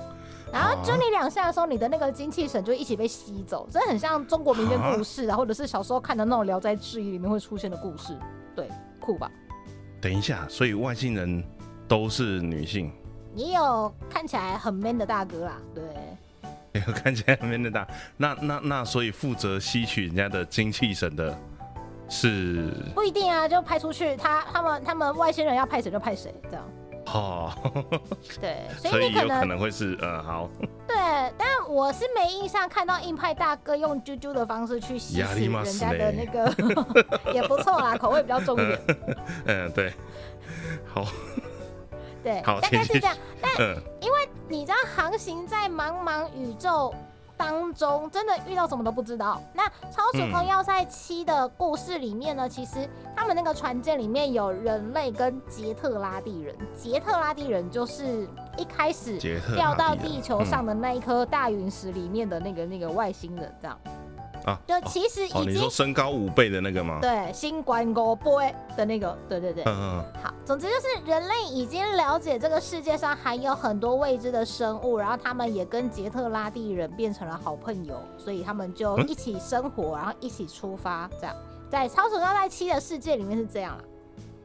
[0.52, 8.16] 然后就你两下的时候，你的那个精气神就一起被吸走，真的很像中国民间故事啊，或者是小时候看的那种《聊斋志异》里面会出现的故事，
[8.54, 9.30] 对，酷吧？
[10.00, 11.44] 等一下，所以外星人
[11.86, 12.90] 都是女性？
[13.34, 15.84] 也有看起来很 man 的大哥啦，对。
[16.72, 17.86] 也 有看起来很 man 的大，
[18.16, 21.36] 那那那，所以负责吸取人家的精气神的
[22.08, 22.72] 是？
[22.94, 26.64] 不一定啊，就派出去，他他们他们外星人要派谁就派谁，这样。
[27.06, 27.52] 哦，
[28.40, 30.48] 对，所以你可能可能会是呃好，
[30.86, 30.96] 对，
[31.36, 36.54] 但我是没印象看到硬派大哥用啾啾的方式去吸取人家的那个，
[37.32, 38.80] 也不错啦，口味比较重一点。
[39.46, 39.92] 嗯，对，
[40.86, 41.04] 好，
[42.22, 43.16] 对，大概是这样。
[43.40, 43.52] 但
[44.00, 46.94] 因为你知道，航行在茫茫宇宙。
[47.40, 49.40] 当中真的遇到什么都不知道。
[49.54, 56.54] 那《超时空要塞七》的故事里面呢，其实他们那个船舰里面有人类跟杰特拉蒂人。
[56.76, 59.18] 杰特拉蒂人就是一开始
[59.54, 63.80] 掉到地球上的那一颗大陨石里面的那个那个外星人，这样。
[64.44, 66.98] 啊，就其实已经你说身高五倍的那个吗？
[67.00, 70.04] 对，新冠 Go Boy 的那个，对对对，嗯嗯。
[70.22, 81.36] 好，总之就是人类已经了解这个世界上还有很多未知的生物，然后他们也跟杰特拉蒂人变成了好朋友，所以他们就一起生活，然后一起出发，这样
[81.68, 83.84] 在超时高代七的世界里面是这样了。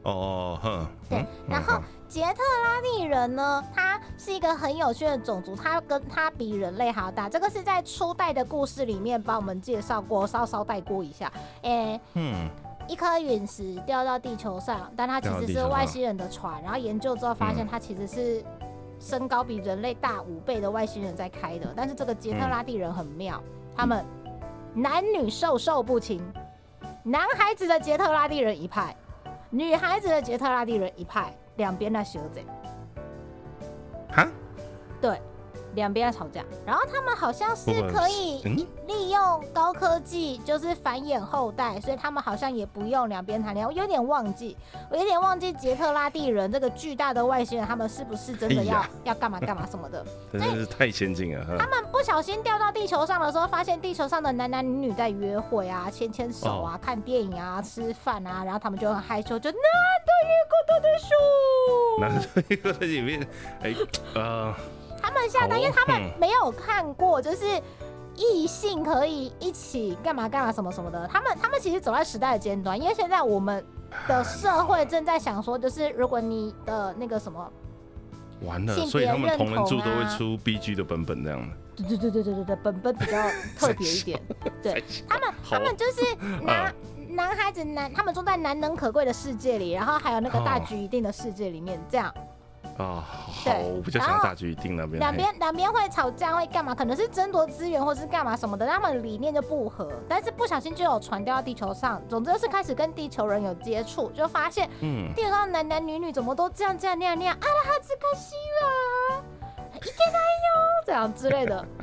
[0.02, 1.80] 哦，哼，对，然后。
[2.08, 7.28] 杰特拉蒂人呢，他是一个很有趣的种族，他跟他比人类还要大。
[7.28, 11.30] 这个是在初代的故事里面帮我们介绍过，稍稍带过一下。
[11.62, 12.48] 诶，嗯，
[12.88, 16.62] 一颗陨石掉到地球上，但它其实是外星人的船。
[16.62, 18.42] 然后研究之后发现，它其实是
[19.00, 21.72] 身高比人类大五倍的外星人在开的。
[21.76, 23.42] 但是这个杰特拉蒂人很妙，
[23.76, 24.04] 他们
[24.72, 26.22] 男女授受不亲，
[27.02, 28.94] 男孩子的杰特拉蒂人一派，
[29.50, 31.36] 女孩子的杰特拉蒂人一派。
[31.56, 32.40] 两边来学着，
[34.10, 34.28] 哈，
[35.00, 35.20] 对，
[35.76, 43.68] 两边在吵架，然后他们好像是可以嗯利用高科技，就是繁衍后代，所以他们好像也不用两边谈恋爱。
[43.68, 44.56] 我有点忘记，
[44.90, 50.04] 我有点忘记杰特拉蒂人这个巨大的外星人，他们是不是真的要、哎要干嘛干嘛什么的？
[50.32, 51.44] 真的是太先进了。
[51.58, 59.50] 他哈们不小心掉到地球上的时候，发现地球上的男男女女在约会啊、牵牵手啊、看电影啊、吃饭啊，然后他们就很害羞，就。
[61.98, 63.26] 那这个在里面，
[63.62, 63.74] 哎，
[64.14, 64.54] 呃，
[65.06, 67.62] 他们吓到，好哦因为他们嗯没有看过，就是
[68.16, 71.06] 异性可以一起干嘛干嘛什么什么的。
[71.06, 73.64] 他们他们其实走在时代的尖端，因为现在我们
[74.08, 77.48] 的社会正在想说，就是如果你的那个什么，
[78.42, 81.56] 完了，所以他们同人认柱都会出 B G 的本本这样的。
[81.76, 83.16] 对对对对对对对，本本比较
[83.56, 84.20] 特别一点。
[84.62, 86.74] 对他们，他们就是 男
[87.10, 92.12] 男孩子男，他们住在难能可贵的世界里，然后还有那个大哦局一定的世界里面，这样
[92.78, 94.92] 啊，好，对我比较然后想大局一定那边。
[94.94, 96.74] 嘿两边两边会吵架，会干嘛？
[96.74, 102.02] 可能是争夺资源，或是干嘛什么的，他们理念就不合，但是不小心就有传掉到地球上。
[102.08, 109.22] 总之就是开始跟地球人有接触，就发现嗯，地球上男男女女怎么都这样这样那样那样，啊啦哈兹卡西啦，
[109.74, 111.64] 一个男哟，这样之类的。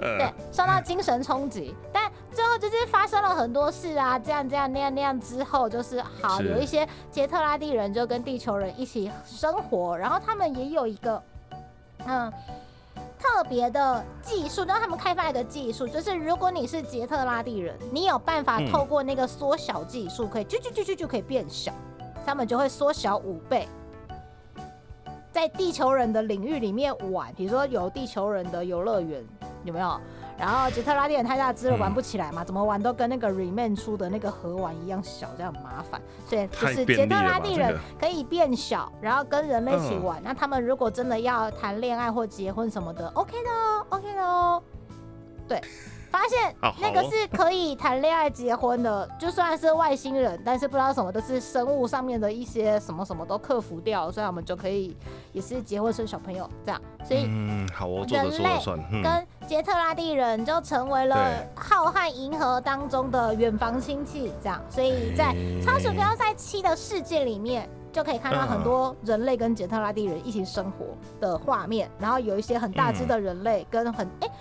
[0.00, 11.20] 对呃，，受到精神冲击，但最后就是发生了很多事啊，这样这样那样那样之后，就是好是有一些杰特拉蒂人就跟地球人一起生活，然后他们也有一个
[12.06, 12.32] 嗯
[13.18, 21.72] 特别的技术，让他们开发一个技术，就是如果你是杰特拉蒂人，你有办法嗯透过那个缩小技术，可以就就就就就可以变小，
[22.24, 23.66] 他们就会缩小五倍。
[25.32, 29.26] 在地球人的领域里面玩，比如说有地球人的游乐园，
[29.64, 30.00] 有没有？
[30.38, 36.00] 然后杰特拉蒂人太大只了，嗯玩不起来嘛，怎么玩都跟那个 Remain 出的那个盒玩一样小，这样很麻烦。
[36.26, 40.22] 所以就是杰特拉蒂人可以变小，然后跟人类一起嗯玩。
[40.22, 44.62] 那他们如果真的要谈恋爱或结婚什么的，OK 的哦，OK 的哦。
[45.48, 45.60] 对，
[46.10, 54.96] 发现那个是可以谈恋爱结婚的， 就算是外星人，但是不知道什么都是生物上面的一些什么什么都克服掉，所以我们就可以
[55.32, 56.80] 也是结婚生小朋友这样。
[57.04, 58.58] 所以嗯，好，我做的人类
[59.02, 61.16] 跟杰特拉蒂人就成为了
[61.54, 70.86] 浩瀚银河当中的远房亲戚，这样，所以在哎超时标赛七的世界里面，就可以看到很多人类跟杰特拉蒂人一起生活
[71.20, 74.34] 的画面，然后有一些很大只的人类跟很哎、大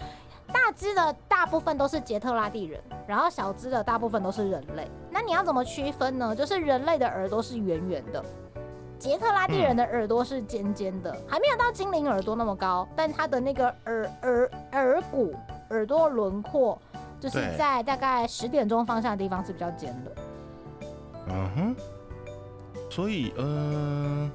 [0.77, 4.87] 只的大部分都是杰特拉蒂人，然后小只的大部分都是人类。
[5.09, 6.35] 那你要怎么区分呢？
[6.35, 8.23] 就是人类的耳朵是圆圆的。
[8.99, 15.33] 杰特拉蒂人的耳朵是尖尖的，还没有到精灵耳朵那么高，但它的那个耳耳耳骨、
[15.71, 16.79] 耳朵轮廓，
[17.19, 20.11] 就是在大概十点钟方向的地方是比较尖的。
[21.29, 21.75] 嗯哼，
[22.89, 24.31] 所以嗯、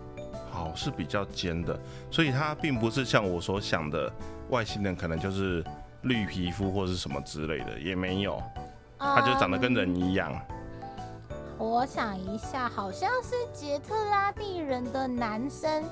[0.51, 1.79] 好是比较尖的，
[2.11, 4.13] 所以它并不是像我所想的
[4.51, 5.65] 外星人可能就是
[6.03, 8.43] 绿皮肤或是什么之类的，也没有，
[8.99, 10.33] 它就长得跟人一样。
[11.59, 15.85] 我想一下，好像是杰特拉蒂人的男生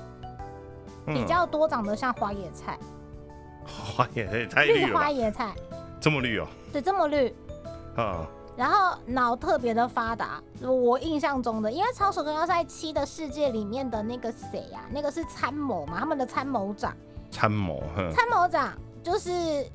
[1.07, 1.13] 嗯。
[1.13, 2.77] 比较多，长得像花野菜，
[3.65, 5.53] 花野菜太绿绿了吧，花野菜，
[5.99, 7.33] 这么绿哦、对，这么绿。
[7.95, 8.25] 啊，
[8.57, 16.93] 然后脑特别的发达，我印象中的，因为《超时空要塞七》的世界里面的那个谁呀、那个是参谋嘛，他们的参谋长，
[17.29, 19.65] 参谋，哼，参谋长就是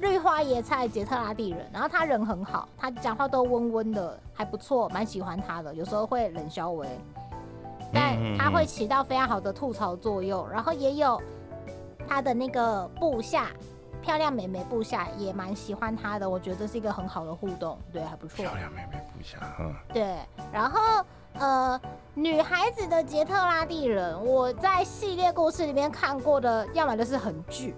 [0.00, 6.86] 绿花椰菜杰特拉蒂人，然后他人很好，他讲话都温温的，还不错，蛮喜欢他的，有时候会冷笑微，
[7.92, 11.20] 但他会嗯起到非常好的吐槽作用，然后也有
[12.06, 13.50] 他的那个部下。
[14.02, 18.44] 漂亮美眉部下也蛮喜欢他的，我觉得这是一个很好的互动，对，还不错。
[18.44, 20.18] 漂亮妹妹部下，嗯，对，
[20.52, 21.02] 然后
[21.38, 21.80] 呃，
[22.12, 27.74] 女孩子的杰特拉蒂人，我在系列故事里面看过的，要么就是很巨，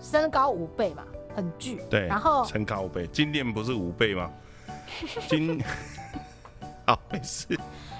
[0.00, 1.02] 身高五倍嘛，
[1.36, 1.80] 很巨。
[1.88, 4.30] 对，然后身高五倍，金链不是五倍吗？
[5.28, 5.62] 金，
[6.86, 7.46] 好，没事，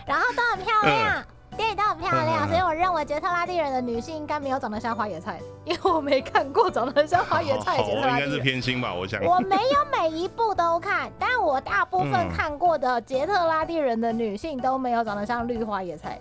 [0.06, 1.24] 然后都很漂亮，
[1.56, 8.42] 电影都很漂亮，嗯所以我认为杰特拉蒂人的女性应该没有长得像花野菜， 因为我没看过长得像花野菜的好，应该是杰特拉蒂人。
[8.42, 9.22] 偏心吧，我想。
[9.22, 16.20] 我没有每一部都看，但我大部分嗯看过的杰特拉蒂人的女性都没有长得像绿花野菜。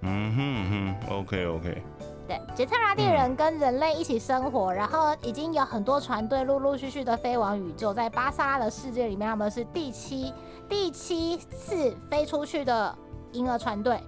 [0.00, 1.82] 嗯哼哼，OK OK，
[2.32, 10.32] 对，杰特拉蒂人跟人类一起生活，然后已经有很多船队陆陆续续的飞往宇宙，在巴萨拉的世界里面，他们是第七
[10.68, 12.96] 第七次飞出去的
[13.32, 14.00] 婴儿船队，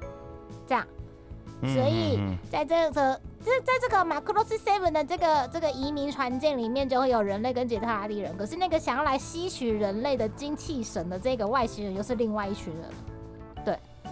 [0.67, 0.87] 这样，
[1.61, 13.14] 嗯所以嗯在这个这在这个马克罗斯 Seven 的这个这个移民船舰里面，就会有人类跟杰特拉蒂人，可是那个想要来吸取人类的精气神的这个外星人，又是另外一群人，对，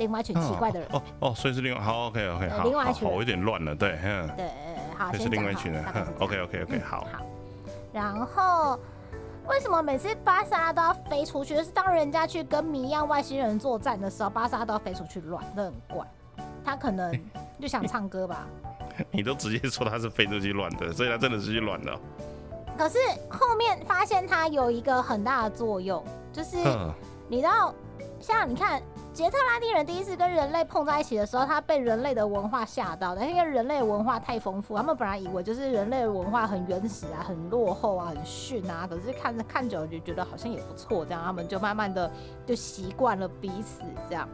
[0.03, 0.89] 另外一群奇怪的人。
[0.93, 4.51] 哦哦，所以是另外好 OK OK 好，另外一群人我有点乱了，对，嗯，对，
[4.99, 5.73] 好，这是另外一群
[6.19, 7.25] OK OK OK，好，好，
[7.93, 8.79] 然后
[9.47, 11.55] 为什么每次巴萨都要飞出去？
[11.57, 16.07] 就是当人家去跟谜样外星人作战的时候，巴萨都要飞出去乱，那很怪。
[16.65, 17.13] 他可能
[17.61, 18.47] 就想唱歌吧。
[19.11, 22.01] 你都直接说他是飞出去乱的，所以他真的是去乱的哦。
[22.77, 22.99] 可是
[23.31, 26.93] 后面发现它有一个很大的作用，就是嗯，
[27.29, 27.75] 你知道，
[28.21, 28.83] 像你看。
[29.13, 42.11] 杰特拉丁人第一次跟人类碰在一起的时候，他被人类的文化吓到的，因为人类文化太丰富，他们本来以为就是人类文化很原始啊、很落后啊、很逊啊，可是看着看久了就觉得好像也不错，这样他们就慢慢的
[42.47, 44.27] 就习惯了彼此这样。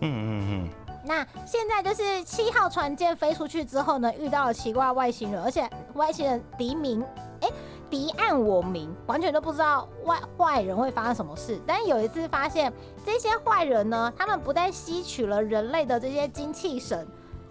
[0.00, 0.68] 嗯嗯嗯，
[1.04, 7.00] 那现在就是七号船舰飞出去之后呢，遇到了奇怪外星人，而且外星人敌明，
[7.42, 7.48] 哎、
[7.90, 11.60] 敌暗我明，完全都不知道外坏人会发生什么事。
[11.66, 12.72] 但有一次发现，
[13.04, 17.06] 这些坏人呢，他们不但吸取了人类的这些精气神，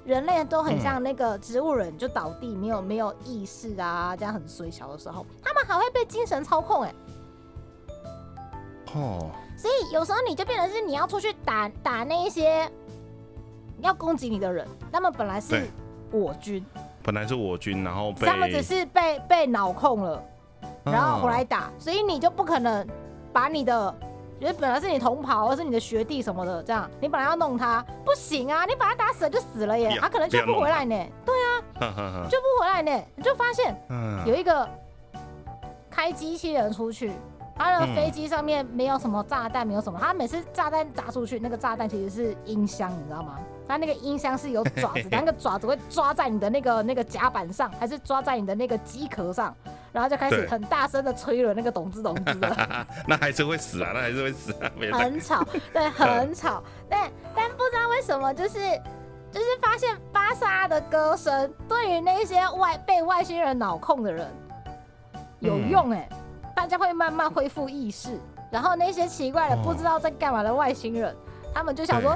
[0.05, 6.95] 人类都很像那个植物人，就倒地没有没有意识啊，这样很衰小的时候，他们还会被精神操控、哎。
[8.95, 12.67] 哦，所以有时候你就变成是你要出去打打那一些
[13.81, 15.67] 要攻击你的人，他们本来是
[16.11, 16.65] 我军，
[17.03, 20.23] 本来是我军，然后被他们只是被被脑控了，
[20.83, 22.87] 然后回来哦打，所以你就不可能
[23.33, 23.95] 把你的。
[24.39, 28.63] 就是本来是你同袍，或是你的学弟什么的，这样你本来要弄他，不行啊！
[28.63, 30.95] 你把他打死了就死了耶，他可能就不回来呢，
[31.25, 31.35] 对，
[31.73, 33.03] 哈哈哈，救不回来呢。
[33.17, 34.65] 你就发现嗯，有一个
[35.89, 37.11] 开机器人出去，
[37.60, 37.95] 他的嗯。
[37.95, 43.38] 飞机上面没有什么炸弹，没有什么，他每次炸弹砸出去，那个炸弹其实是音箱，你知道吗？
[43.68, 49.55] 他那个音箱是有爪子的，那个爪子会抓在你的那个 那个甲板上，还是抓在你的那个机壳上，
[49.91, 58.60] 然后就开始很大声的吹了那个咚吱咚吱的， 那还是会死啊，那还是会死啊，很吵， 对，很吵，但但不知道为什么就是。
[59.32, 64.28] 就是发现巴萨的歌声对于那些外被外星人脑控的人
[65.39, 65.70] 有嗯。
[65.70, 66.10] 用哎、
[66.60, 68.20] 大家会慢慢恢复意识，
[68.51, 71.16] 然后那些奇怪的哦不知道在干嘛的外星人，
[71.53, 72.14] 他们就想说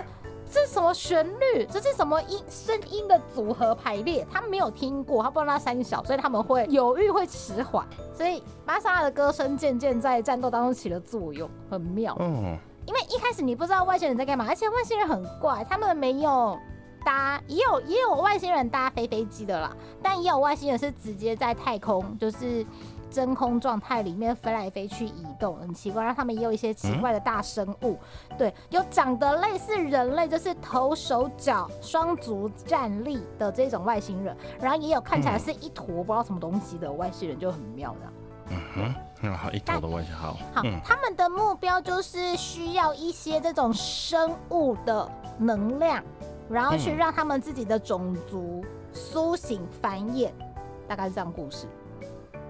[0.52, 2.44] 这什么旋律，这是什么音？
[2.50, 12.14] 声音的组合排列，他们没有听过，他不知道那三小，所以他们会犹豫会迟缓，所以巴萨的歌声渐渐在战斗当中起了作用，很妙。
[12.20, 16.60] 嗯，因为一开始你不知道外星人在干嘛，而且外星人很怪，他们没有
[17.06, 22.66] 搭，也有也有外星人搭飞飞机的啦，但也有外星人是直接在太空，就是
[23.14, 26.04] 真空状态里面飞来飞去移动，很奇怪。
[26.04, 27.96] 然后他们也有一些奇怪的大生物，
[28.38, 38.00] 对，有长得类似人类，就是头手脚双足站立的这种外星人，然后也有看起来是一坨不知道什么东西的外星人，就很妙的。
[38.50, 46.04] 嗯哼，那好，一头的外星好，好，嗯他们的目标就是需要一些这种生物的能量，
[46.50, 50.32] 然后去嗯让他们自己的种族苏醒繁衍，
[50.88, 51.68] 大概是这样故事。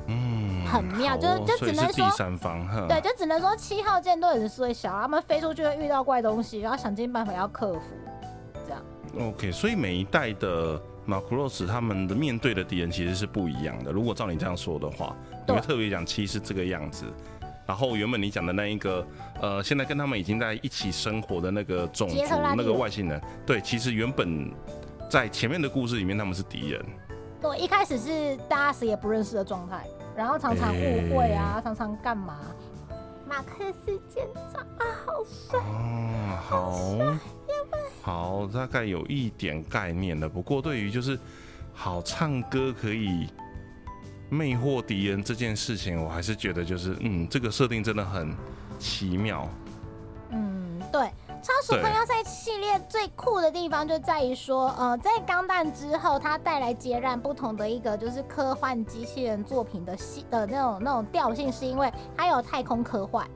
[0.08, 7.82] 嗯，很妙好就是就哦所以只能说是第三方哈，对，就只能说七号舰队很衰小，他们飞出去会遇到怪东西，然后想尽办法要克服。
[8.66, 13.92] 这样，OK，所以每一代的马库洛斯他们的面对的敌人其实是不一样的。
[13.92, 17.06] 如果照你这样说的话，你对会特别讲七是这个样子，
[17.66, 19.06] 然后原本你讲的那一个，
[19.42, 22.16] 呃，现在跟他们已经在一起生活的那个种族
[22.56, 24.52] 那个外星人，对，其实原本
[25.10, 26.86] 在前面的故事里面他们是敌人，
[27.44, 29.86] 对，一开始是大家谁也不认识的状态，
[30.16, 32.40] 然后常常误会啊，常常干嘛？
[33.28, 35.60] 马克思舰长啊，好帅！
[35.60, 37.18] 哦，
[38.02, 40.30] 好，好，大概有一点概念了。
[40.30, 41.20] 不过对于就是
[41.74, 43.28] 好唱歌可以
[44.30, 48.34] 魅惑敌人这件事情，我还是觉得就是嗯，这个设定真的很
[48.80, 49.50] 奇妙。
[51.44, 63.28] 超鼠朋友赛系列最酷的地方就在于说，呃，在钢弹之后，它带来截然不同的一个就是科幻机器人作品的系的那种那种调性，是因为它有太空科幻，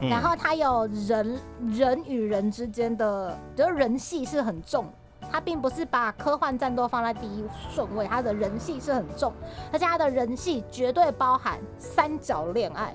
[0.00, 4.84] 嗯然后它有人人与人之间的，就是人戏是很重。
[5.30, 9.32] 它并不是把科幻战斗放在第一顺位，它的人戏是很重，
[9.72, 12.92] 而且它的人戏绝对包含三角恋爱。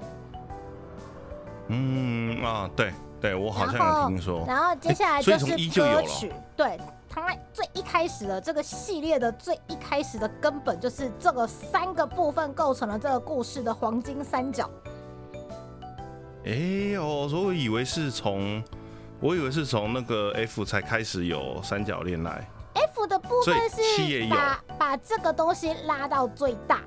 [1.67, 2.91] 嗯啊，对
[3.21, 4.43] 对，我好像有听说。
[4.47, 5.45] 然后接下来 就是
[5.79, 14.67] 歌曲，对，它最一开始的这个系列的最一开始的根本就是这个三个部分构成了这个故事的黄金三角。
[16.43, 18.63] 哎哦，所以我以为是从，
[19.19, 22.49] 我以为是从那个 F 才开始有三角恋爱。
[22.73, 26.81] F 的部分是把把这个东西拉到最大，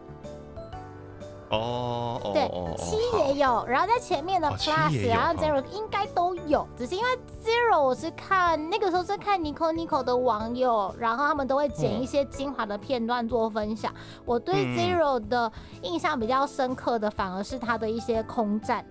[1.55, 7.09] 哦哦对七也有，然后在前面的 Plus，然后哦 Zero 应该都有，只是因为
[7.43, 13.93] Zero 我是看那个时候是看 Nico Nico 的网友，然后他们都会剪嗯一些精华的片段做分享。
[14.25, 15.51] 我对嗯 Zero 的
[15.83, 18.85] 印象比较深刻的，反而是他的一些空战。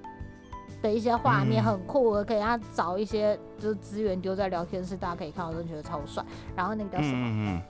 [0.82, 6.22] 的一些画面嗯很酷，我可以让他找一些就是资源丢在聊天室，大家可以看，我真的觉得超帅。
[6.58, 7.26] 然后那个叫什么？
[7.26, 7.62] 嗯嗯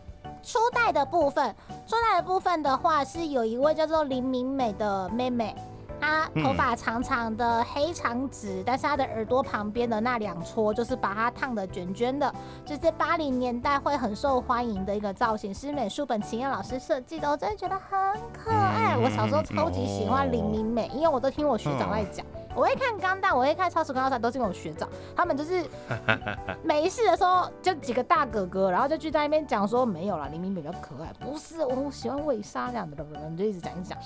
[0.44, 1.56] 初代的部分，
[1.88, 5.56] 初代的部分的话是有一位叫做林明美的妹妹，
[6.02, 12.32] 她头发长长的黑长直，但是她的耳朵旁边的那两撮就是把它烫的卷卷的，
[12.66, 18.96] 就是八零年代会很受欢迎的一个造型，是美术本晴燕老师设计的，我真的觉得很可爱。
[18.98, 22.26] 嗯我小时候超级喜欢林明美，因为我都听我学长在讲。
[22.56, 25.66] 我会看钢弹，我会看超时空要塞，都是那种学长，他们就是
[26.64, 32.98] 没事的时候就几个大哥哥，然后就聚在那边讲说没有啦，林明美比较可爱，不是我喜欢魏莎这样的，
[33.38, 33.98] 就一直讲一直讲。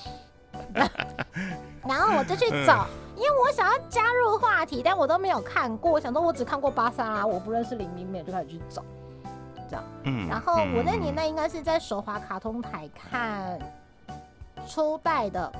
[1.87, 5.91] 然后我就去找，因为我想要加入话题，但我都没有看过。
[5.91, 8.83] 我想说，我只看过巴莎拉，我不认识林明美，就开始去找。
[10.03, 13.59] 嗯然后我那年代应该是在手滑卡通台看
[14.65, 15.51] 初代的《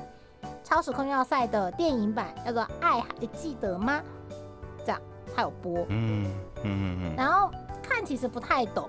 [0.62, 4.02] 超时空要塞》的电影版，叫做《爱》，还记得吗？
[4.84, 5.00] 这样
[5.34, 5.86] 还有播。
[5.88, 6.30] 嗯
[6.62, 7.50] 嗯嗯嗯然后
[7.82, 8.88] 看其实不太懂，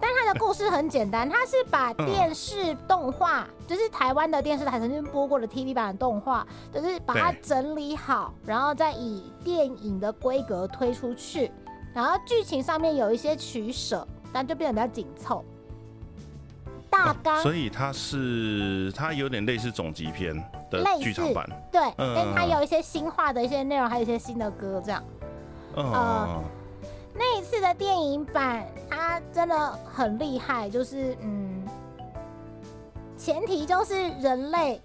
[0.00, 11.50] 但它的故事很简单，它是把电视动画，就是台湾的电视台曾经播过的 TV 版的动画，就是把它整理好，然后再以电影的规格推出去，
[11.92, 15.44] 然后剧情上面有一些取舍，但就变得比较紧凑。
[16.90, 20.34] 大纲、哦所以它是它有点类似总集篇
[20.70, 22.14] 的剧场版，对，嗯。
[22.14, 25.02] 但它有一些新化的一些内容，还有一些新的歌这样。
[25.76, 26.44] 嗯呃嗯
[27.12, 31.66] 那一次的电影版，它真的很厉害，就是嗯，
[33.16, 34.80] 前提就是人类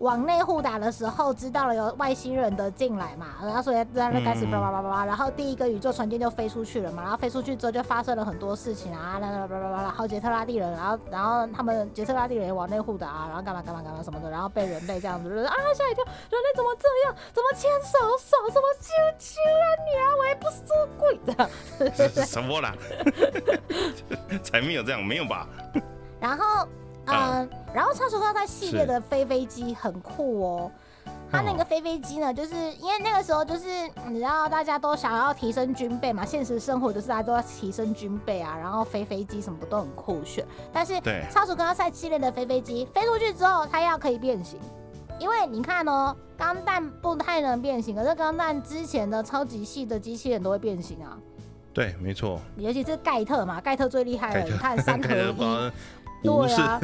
[0.00, 17.16] 往内互打的时候，知道了有外星人的进来嘛，然后所以在那开始嗯叭叭叭叭叭，然后第一个宇宙船舰就飞出去了嘛，然后飞出去之后就发生了很多事情啊，啦啦叭叭叭然后杰特拉蒂人，然后然后他们杰特拉蒂人往内互打啊，然后干嘛干嘛干嘛什么的，然后被人类这样子就是啊吓一跳，人类怎么这样？
[17.32, 18.36] 怎么牵手手？
[18.52, 20.04] 怎么啾啾啊你啊？
[20.18, 22.08] 我也不是做鬼的。
[22.08, 22.74] 是 什么啦？
[24.42, 25.46] 才没有这样，没有吧？
[26.20, 26.66] 然后，
[27.06, 30.70] 嗯、啊然后超时空赛系列的飞飞机很酷哦。
[31.30, 33.66] 它那个飞飞机呢，就是因为那个时候就是
[34.06, 40.44] 你知道大家都想要提升军备嘛，现实生活就是大家都要提升军备啊，然后飞飞机什么的都很酷炫。
[40.72, 44.58] 但是对超时空赛系列的飞飞机飞出去之后，它要可以变形，
[45.18, 51.18] 因为你看哦，钢弹不太能变形，可是钢弹之前的超级系的机器人都会变形啊，
[51.72, 52.40] 对，没错。
[52.56, 55.72] 尤其是盖特嘛，盖特最厉害了，盖特你看三合一。
[56.26, 56.80] 对啊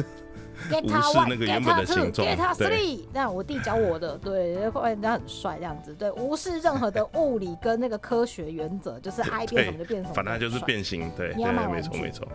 [0.69, 0.83] ，get
[1.13, 10.59] one，那个原本的形状 get three，这样我弟教我的， 对，后来人家很帅这样子，对，无视任何的物理跟那个科学原则，就是 爱变什么就变什么，反正它就是。
[10.65, 12.27] 变形，对你要对，没买玩具错没错，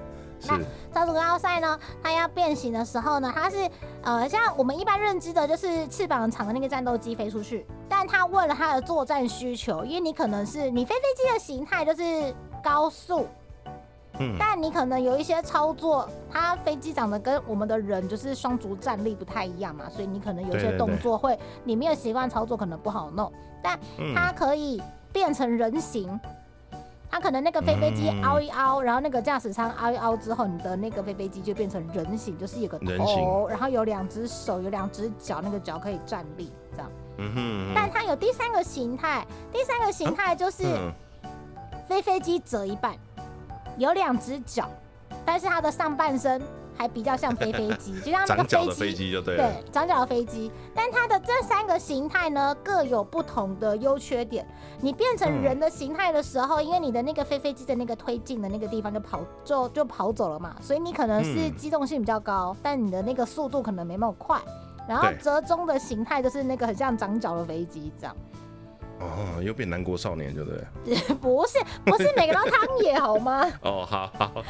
[0.47, 0.59] 那
[0.93, 3.69] 超速高要塞呢，它要变形的时候呢，它是
[4.03, 13.27] 呃，像我们一般认知的，就是翅膀长的那个战斗机飞出去，但它为了它的作战需求，因为你可能是你飞飞机的形态就是高速，
[14.21, 14.37] 嗯。
[14.39, 23.33] 但你可能有一些操作，它飞机长得跟我们的人就是双足站立不太一样嘛，所以你可能有一些动作会你没有习惯操作，可能不好弄。
[23.63, 26.19] 但嗯它可以变成人形，
[27.11, 28.23] 它可能那个飞飞机嗯。
[28.23, 36.91] 凹一凹，然后那个驾驶舱凹一凹之后，你的那个飞飞机就变成人形，就是有个头，然后有两只手，有两只脚，那个脚可以站立这样。
[37.19, 40.65] 嗯哼但它有第三个形态，第三个形态就是。
[40.65, 40.93] 嗯。
[41.89, 42.95] 飞飞机折一半，
[43.79, 44.69] 有两只脚，
[45.25, 46.43] 但是它的上半身
[46.77, 50.51] 还比较像飞飞机， 就像那个长脚的飞飞机就对了，对，长脚的飞机。
[50.75, 54.47] 但它的这三个形态呢，各有不同的优缺点。
[54.81, 64.41] 你变成嗯人的形态的时候，因为你的那个飞飞机的那个推进的那个地方就跑就就跑走了嘛，所以你可能是嗯机动性比较高，但你的那个速度可能没那么快。
[64.89, 68.17] 然后折中的形态就是那个很像长脚的飞机这样。
[69.01, 70.97] 哦，又变南国少年，对不对？
[71.17, 73.47] 不是不是每个都汤野好吗？
[73.63, 74.45] 哦，好好，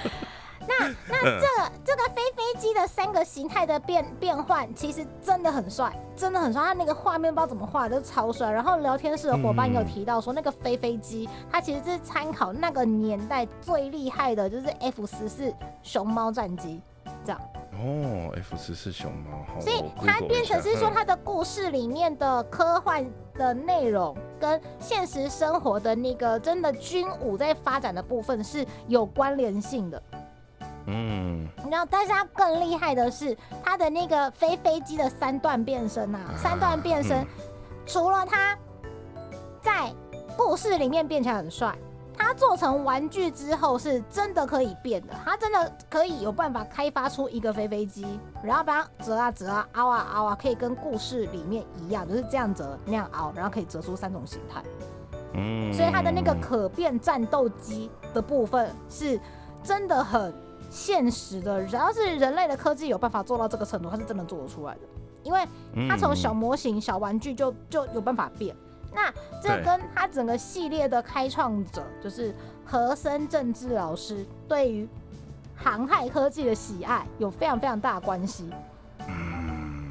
[0.66, 6.62] 那那这个这个飞飞机的三个形态的变变换，其实真的很帅，真的很帅。
[6.62, 8.50] 它那个画面不知道怎么画，都超帅。
[8.50, 16.80] 然后聊天室的伙伴也有提到说，那个飞飞机它其实是参考那个年代最厉害的，就是 F 十四熊猫战机。
[17.80, 30.02] 哦，F 十四熊猫，好，所以我它变成是说它的故事里面的科幻的内容跟现实生活的那个真的军武在发展的部分是有关联性的。
[30.86, 37.26] 嗯，然后，但是它更厉害的是，它的那个飞飞机的三段变身啊，三段变身，嗯。
[37.86, 38.58] 除了它
[39.62, 39.92] 在
[40.36, 41.72] 故事里面变起来很帅，
[42.18, 48.06] 它做成玩具之后是真的可以变的，它真的可以有办法开发出一个飞飞机，
[48.42, 54.62] 然后把它折啊折啊、凹啊凹啊，可以跟故事里面一样，就是这样折那样凹，然后可以折出三种形态。
[55.34, 59.18] 嗯，所以它的那个可变战斗机的部分是
[59.62, 60.34] 真的很
[60.68, 64.80] 现实的，只要是人类的科技有办法做到这个程度，它是真的做得出来的。
[65.24, 65.46] 因为
[65.88, 68.56] 它从小模型、小玩具就就有办法变。
[68.92, 69.12] 那
[69.42, 72.34] 这跟他整个系列的开创者，就是
[72.64, 74.88] 和森政治老师，对于
[75.56, 78.50] 航海科技的喜爱有非常非常大的关系。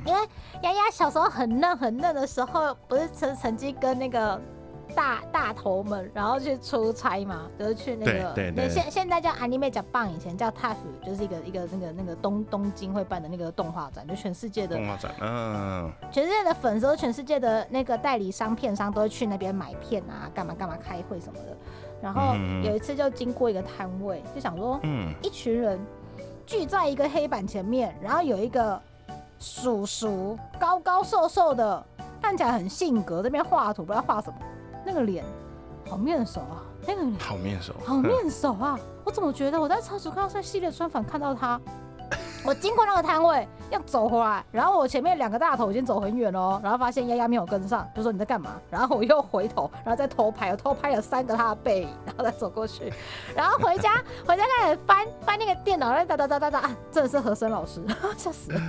[0.06, 0.22] 因为
[0.64, 4.39] 丫丫小时候很嫩很嫩的时候，不是曾曾经跟那个
[4.98, 8.68] 大大头们，然后去出差嘛，就是去那个对对对。
[8.68, 10.76] 那现现在叫 Anime Japan，以前叫 TAF，
[11.06, 21.56] 就是一个一个那个那个东东京会办的那个动画展，就全世界的动画展，嗯，全世界的粉丝，全世界的那个代理商、片商都会去那边买片啊，干嘛干嘛开会什么的。
[22.02, 22.64] 然后嗯。
[22.64, 25.80] 有一次就经过一个摊位，就想说，嗯，一群人
[26.45, 28.82] 聚在一个黑板前面，然后有一个
[29.39, 31.86] 叔叔高高瘦瘦的，
[32.20, 34.38] 看起来很性格，这边画图不知道画什么，
[34.88, 35.25] 那个脸
[35.89, 38.79] 好面熟啊，那个脸好面熟，好面熟啊！
[39.03, 41.59] 我怎么觉得我在超时空要塞系列专访看到他？
[42.45, 48.51] 我经过那个摊位要走回来，然后我前面两个大头已经走很远哦，然后发现丫丫没有跟上，就说你在干嘛？
[48.69, 52.93] 然后我又回头，然后再偷拍，我偷拍了三个他的背影，然后再走过去，
[53.35, 57.83] 然后回家回家开始翻翻那个电脑，然后哒哒哒哒哒，啊，真的是和声老师，
[58.15, 58.61] 吓死了。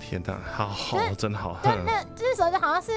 [0.00, 2.92] 天哪，好好就是真好，对，哼那这时候就好像是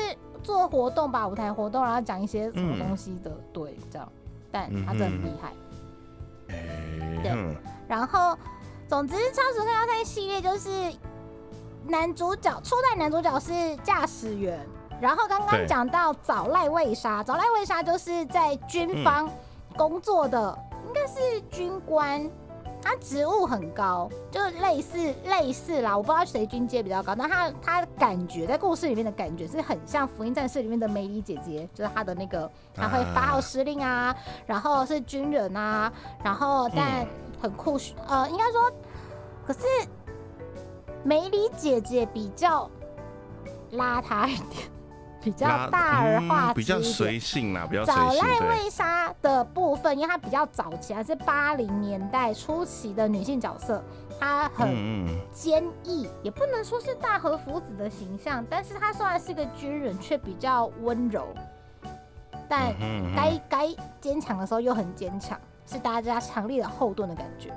[0.50, 4.12] 做活动吧，舞台活动，然后讲一些什么嗯东西的，对，这样，
[4.52, 5.54] 但他真的很厉害。
[7.22, 7.56] 对。
[7.88, 8.36] 然后，
[8.88, 10.92] 总之，《超时空要塞》系列就是
[11.86, 14.60] 男主角初代男主角是驾驶员，
[15.00, 19.30] 然后刚刚讲到早濑卫沙，早濑卫沙就是在军方
[19.78, 22.28] 工作的，应该是军官。
[22.82, 34.16] 他职务很高，就类似类似啦，我不知道谁军阶比较高，但他他感觉在故事里面的感觉是很像《福音战士》里面的梅里姐姐，就是他的那个他会发号施令啊，
[34.46, 35.92] 然后是军人啊，
[36.24, 37.08] 然后但嗯。
[37.42, 38.70] 很酷炫，呃，应该说，
[39.48, 39.60] 可是
[41.06, 42.70] 梅里姐姐比较
[43.72, 44.70] 邋遢一点，
[45.22, 46.80] 比较大而化嗯比较。
[46.82, 53.84] 随性啦，比较随早性，对，濑卫沙的部分，因为她比较早期，还是八零年代初期的女性角色，
[54.20, 61.28] 她很坚毅，也不能说是大和福子的形象，但是她虽然是个军人，却比较温柔，
[62.50, 62.74] 但
[63.16, 67.54] 该该坚强的时候又很坚强，是大家强烈的后盾的感觉。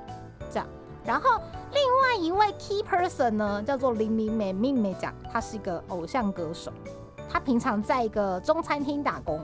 [0.51, 0.67] 这样，
[1.05, 1.41] 然后
[1.73, 6.73] 另外一位 key person 呢，叫做林明美，明美讲她是一个偶像歌手，
[7.33, 9.41] 她平常在一个中餐厅打工，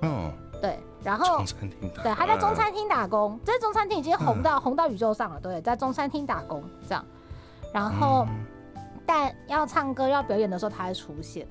[0.00, 0.30] 哦，
[0.62, 2.54] 对，然后中餐厅，对，他在中嗯。
[2.54, 7.04] 餐厅打工，这中餐厅已经红到、红到宇宙上了，对，在中餐厅打工这样，
[7.72, 8.46] 然后、嗯。
[9.06, 11.46] 但要唱歌要表演的时候，他会出现。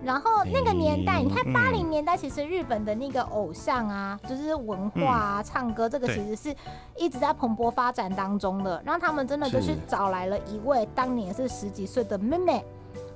[0.00, 1.52] 然后那个年代，你看嗯。
[1.52, 6.54] 八零年代，其实日本的那个偶像啊，就是文化啊、唱歌，这个其实是
[6.96, 8.80] 一直在蓬勃发展当中的。
[8.86, 9.78] 让他们真的就是是。
[9.88, 12.64] 找来了一位当年是十几岁的妹妹，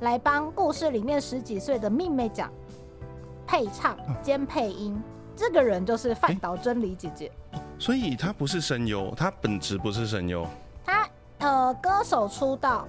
[0.03, 2.51] 来帮故事里面十几岁的妹妹讲
[3.47, 5.01] 配唱兼配音。
[5.35, 7.33] 这个人就是范诶岛真理姐姐。
[7.79, 10.47] 所以她不是声优，她本职不是声优，
[10.85, 12.87] 她呃歌手出道，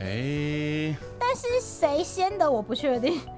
[0.00, 3.20] 哎，但是谁先的我不确定。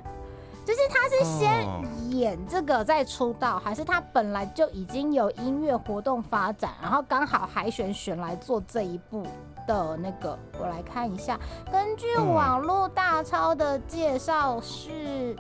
[0.65, 9.27] 就是他是先哦演这个再出道，还是他本来就已经有音乐活动发展，然后刚好海选选来做这一部
[9.69, 10.37] 的那个？
[10.59, 11.39] 我来看一下，
[11.71, 12.35] 根据嗯。
[12.35, 15.37] 网络大超的介绍是，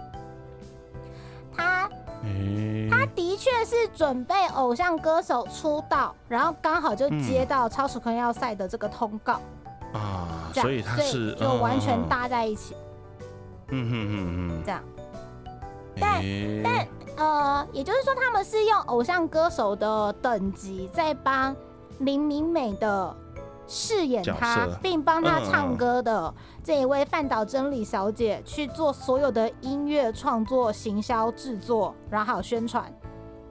[1.57, 1.91] 他
[2.22, 9.41] 哎，他的确是准备偶像歌手出道，然后刚好就接到超时空要塞的这个通告，
[9.93, 12.76] 啊，所以他是就完全，嗯搭在一起，
[13.70, 14.83] 嗯哼哼这样。
[16.01, 21.55] 但哎但呃，也就是说，他们是用偶像歌手的等级在帮
[21.99, 23.16] 林明美的
[23.69, 32.93] 饰演角她，并帮她嗯唱歌的这一位范岛真理小姐去做所有的音乐创作、行销、制作，然后还有宣传。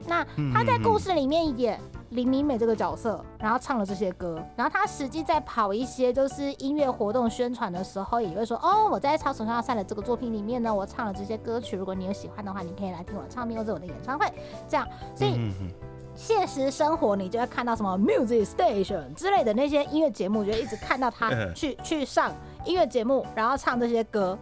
[0.08, 1.80] 那嗯她在嗯故事里面演
[2.12, 14.26] 林明美这个角色，然后唱了这些歌，然后她实际在跑一些就是音乐活动宣传的时候，也会说哦，我在超时空要塞的这个作品里面呢，我唱了这些歌曲，如果你有喜欢的话，你可以来听我的唱片或者我的演唱会，
[14.68, 15.72] 这样，所以嗯哼
[16.18, 22.34] 现实生活你就会看到什么 music station 之类的那些音乐节目，就会一直看到他嗯去去上
[22.66, 24.38] 音乐节目，然后唱这些歌。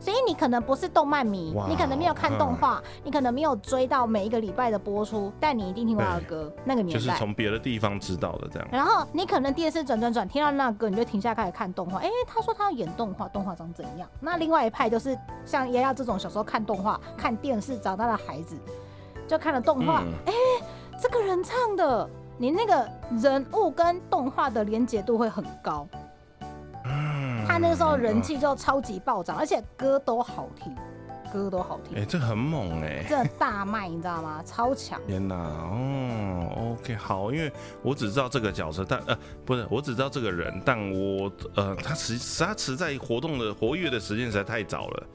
[0.00, 7.10] 所以你可能不是动漫迷哇，你可能没有看动嗯画，你可能没有追到每一个礼拜的播出，但你一定听过他的歌，那个就是。
[7.16, 8.68] 从别的地方知道的这样。
[8.70, 11.98] 然后你可能电视转转转，听到那个歌，你就停下开始看动画。
[11.98, 14.08] 哎、他说他要演动画，动画长怎样？
[14.20, 18.56] 那另外一派就是像丫丫这种小时候看动画、看电视长大的孩子，
[19.26, 20.32] 就看了动画，嗯哎、
[21.00, 22.88] 这个人唱的，你那个
[23.22, 25.86] 人物跟动画的连结度会很高。
[26.84, 30.74] 嗯他那个时候人气就超级暴涨，而且歌都好听，
[31.32, 34.42] 歌都好听哎、听，这很猛哎、真的大卖，你知道吗？
[34.44, 35.00] 超强。
[35.06, 37.50] 天哪，哦，OK，好，因为
[37.82, 45.06] 我只知道这个角色，但呃，不是，我只知道这个人，但我呃，他实他实在活动的活跃的时间实在太早了，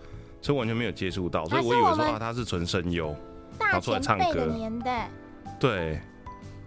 [0.41, 3.15] 所以完全没有接触到，所以我以为说啊，他是纯声优，
[3.59, 5.09] 大拿出来唱歌年代，
[5.63, 5.97] 对，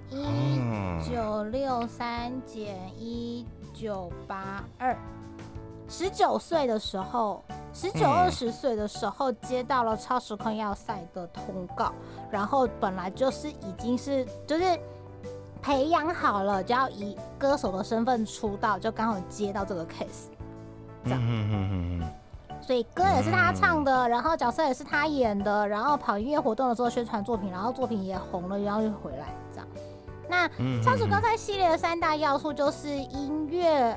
[0.08, 3.44] 一嗯，九六三减一
[3.74, 4.96] 九八二，
[5.86, 7.44] 十九岁的时候，
[7.74, 8.10] 十九嗯。
[8.10, 11.92] 二十岁的时候接到了超时空要塞的通告，
[12.30, 14.64] 然后本来就是已经是就是
[15.60, 20.30] 培养好了，就要以歌手的身份出道，就刚好接到这个 case，
[21.04, 21.20] 这样
[22.66, 29.68] 所以歌也是他唱的，然后角色也是他演的，然后跑音乐活动的时候宣传作品，然后作品也红了，然后又回来这样。
[30.28, 33.96] 那嗯超时高赛系列的三大要素就是音乐，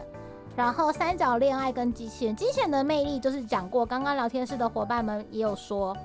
[0.56, 2.36] 然后三角恋爱跟机器人。
[2.36, 5.98] 机器人的魅力就是讲过，刚刚聊天室的伙伴们也有说，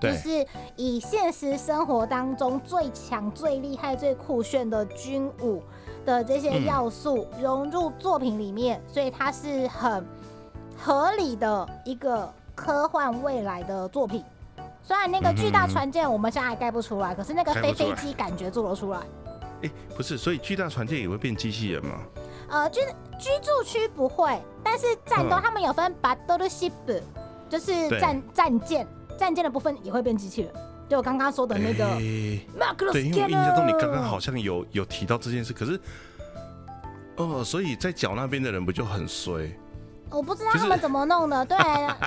[0.00, 5.62] 就，是以现实生活当中最强、最厉害、最酷炫的军武
[6.06, 10.02] 的这些嗯要素融入作品里面，所以它是很
[10.76, 14.24] 合理的一个科幻未来的作品。
[14.82, 19.00] 虽然那个巨大船舰我们现在还盖不出来，可是那个飞飞机感觉做得出来。
[19.62, 22.00] 哎、不是，所以巨大船舰也会变机器人吗？
[22.50, 22.80] 呃，居
[23.18, 26.72] 居住区不会，但是战斗嗯他们有分 battleship，
[27.48, 28.86] 就是对战战舰，
[29.18, 30.52] 战舰的部分也会变机器人。
[30.86, 31.96] 就我刚刚说的那个
[32.92, 35.80] 对，因为我印象中你刚刚好像有有提到这件事，可是，
[37.16, 39.50] 哦，所以在脚那边的人不就很衰？
[40.10, 41.56] 我不知道他们怎么弄的，对，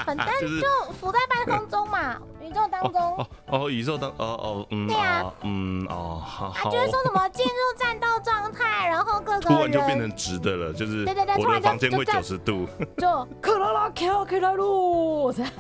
[0.06, 0.26] 反正
[0.62, 5.22] 就浮在半空中嘛， 宇宙当中，哦哦，宇宙当哦哦嗯对啊。
[5.24, 6.70] 哦嗯哦好。
[6.72, 12.68] 就是说什么进入战斗状态，然后各突个突然就变成直的了，就是对对对突然就我的房间会九十度，
[12.98, 15.52] 就 克拉拉 Q 克拉路，这样。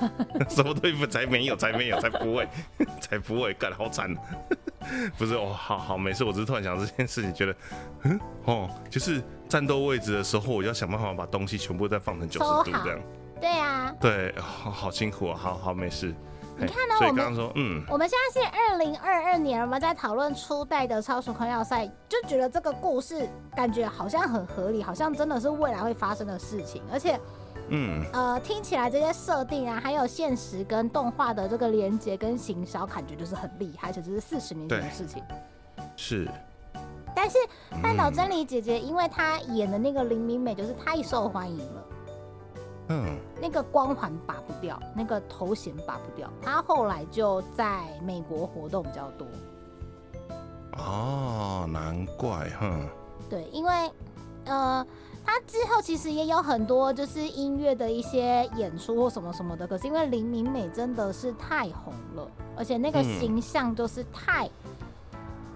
[0.49, 2.47] 什么东西才没有才没有才不会
[3.01, 4.13] 才不会干好惨，
[5.17, 7.55] 不是哦，好好没事，我只是突然想到这件事情，觉得
[8.03, 12.99] 嗯哦，就是战斗位置的时候，我要想办法把东西全部再放成九十度这样。
[13.39, 13.93] 对啊。
[13.99, 16.13] 对，好好辛苦啊，好好没事。
[16.59, 27.19] 你看呢我们刚刚说，嗯，我们现在是二零二二年，我们在讨论初代的超时空要塞，就觉得这个故事感觉好像很合理，好像真的是未来会发生的事情，而且
[27.69, 35.21] 嗯，呃，听起来这些设定啊，还有现实跟动画的这个连接跟行销，感觉就是很厉害，而且这是四十年前的事情。
[35.95, 36.27] 是，
[37.17, 37.39] 但是
[37.81, 41.83] 半岛嗯真理姐姐，因为她演的那个林明美就是太受欢迎了，
[42.89, 49.25] 嗯，那个光环拔不掉，那个头衔拔不掉，她后来就在美国活动比较多。
[50.77, 52.87] 哦，难怪，哼，
[53.27, 53.91] 对，因为
[54.45, 54.85] 呃，
[55.25, 63.19] 她之后其实也有很多就是音乐的一些演出或什么什么的，可是因为林明美真的是太红了，而且那个嗯。
[63.19, 64.47] 形象就是太、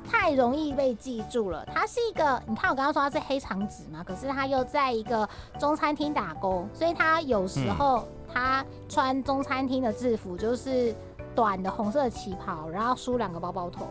[0.09, 1.65] 太容易被记住了。
[1.73, 5.27] 他是一个，你看我刚刚说他是黑长直嘛，可是他又在一个
[5.59, 10.95] 中餐厅打工，所以他有时嗯候他穿中餐厅的制服，就是
[11.35, 13.87] 短的红色的旗袍，然后梳两个包包头，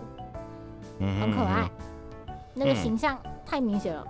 [0.98, 1.70] 嗯很可爱，，
[2.54, 4.04] 那个嗯形象太明显了。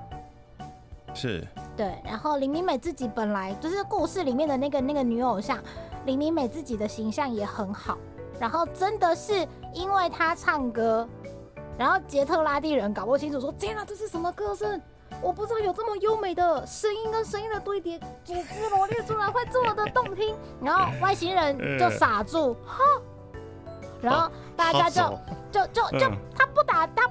[1.13, 1.45] 是，
[1.77, 5.59] 对，然后林明美自己本来就是故事里面的那个那个女偶像，
[6.07, 7.99] 林明美自己的形象也很好，
[8.39, 11.09] 然后真的是因为她唱歌，
[11.81, 14.79] 然后杰特拉蒂人搞不清楚说，天啊，这是什么歌声？
[15.23, 22.85] 我不知道有这么优美的声音跟声音的堆叠，组织罗列出来会这么的动听，然后外星人就傻住，哈，
[24.03, 25.19] 然后大家就
[25.51, 27.11] 就就就嗯他不打他。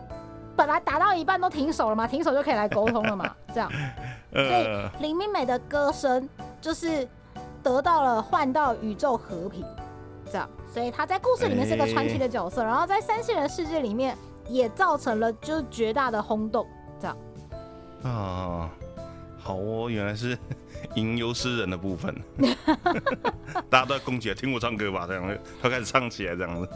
[0.55, 3.71] 本来打到一半都停手了嘛，停手就可以来沟通了嘛，这样。
[4.31, 4.67] 所以，
[4.99, 6.29] 林明美的歌声
[6.61, 7.07] 就是
[7.63, 9.65] 得到了换到宇宙和平，
[10.25, 14.15] 这样，所以他在故事里面是个传奇的角色，然后在三线人世界里面
[14.49, 16.67] 也造成了就是绝大的轰动，
[16.99, 17.17] 这样。
[18.03, 18.69] 啊，
[19.37, 20.37] 好哦，原来是
[20.95, 22.15] 吟游诗人的部分，
[23.69, 26.69] 大家都在攻击，听我唱歌吧，这样，他开始唱起来这样子，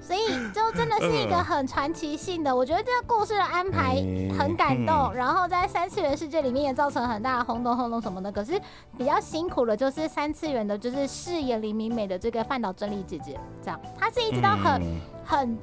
[0.00, 0.20] 所以
[0.52, 3.96] 就真的是一个 很传奇性的，我觉得这个故事的安排
[4.38, 8.30] 很感动，嗯然后在三次元世界里面也造成很大的轰动轰动什么的。
[8.30, 8.60] 可是
[8.98, 15.58] 比较辛苦的就是三次元的，就是饰演林明美的这个范岛真理姐姐，这样她是一直到很、嗯很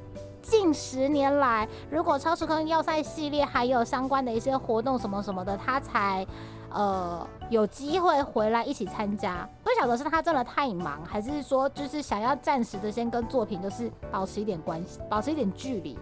[0.48, 6.26] 近十年来，如果超时空要塞系列还有相关的一些活动什么什么的，他才
[6.70, 9.46] 呃有机会回来一起参加。
[9.62, 15.98] 不晓得是他真的太忙，还是说就是想要暂时的先跟作品就是保持一点关系，保持一点距离。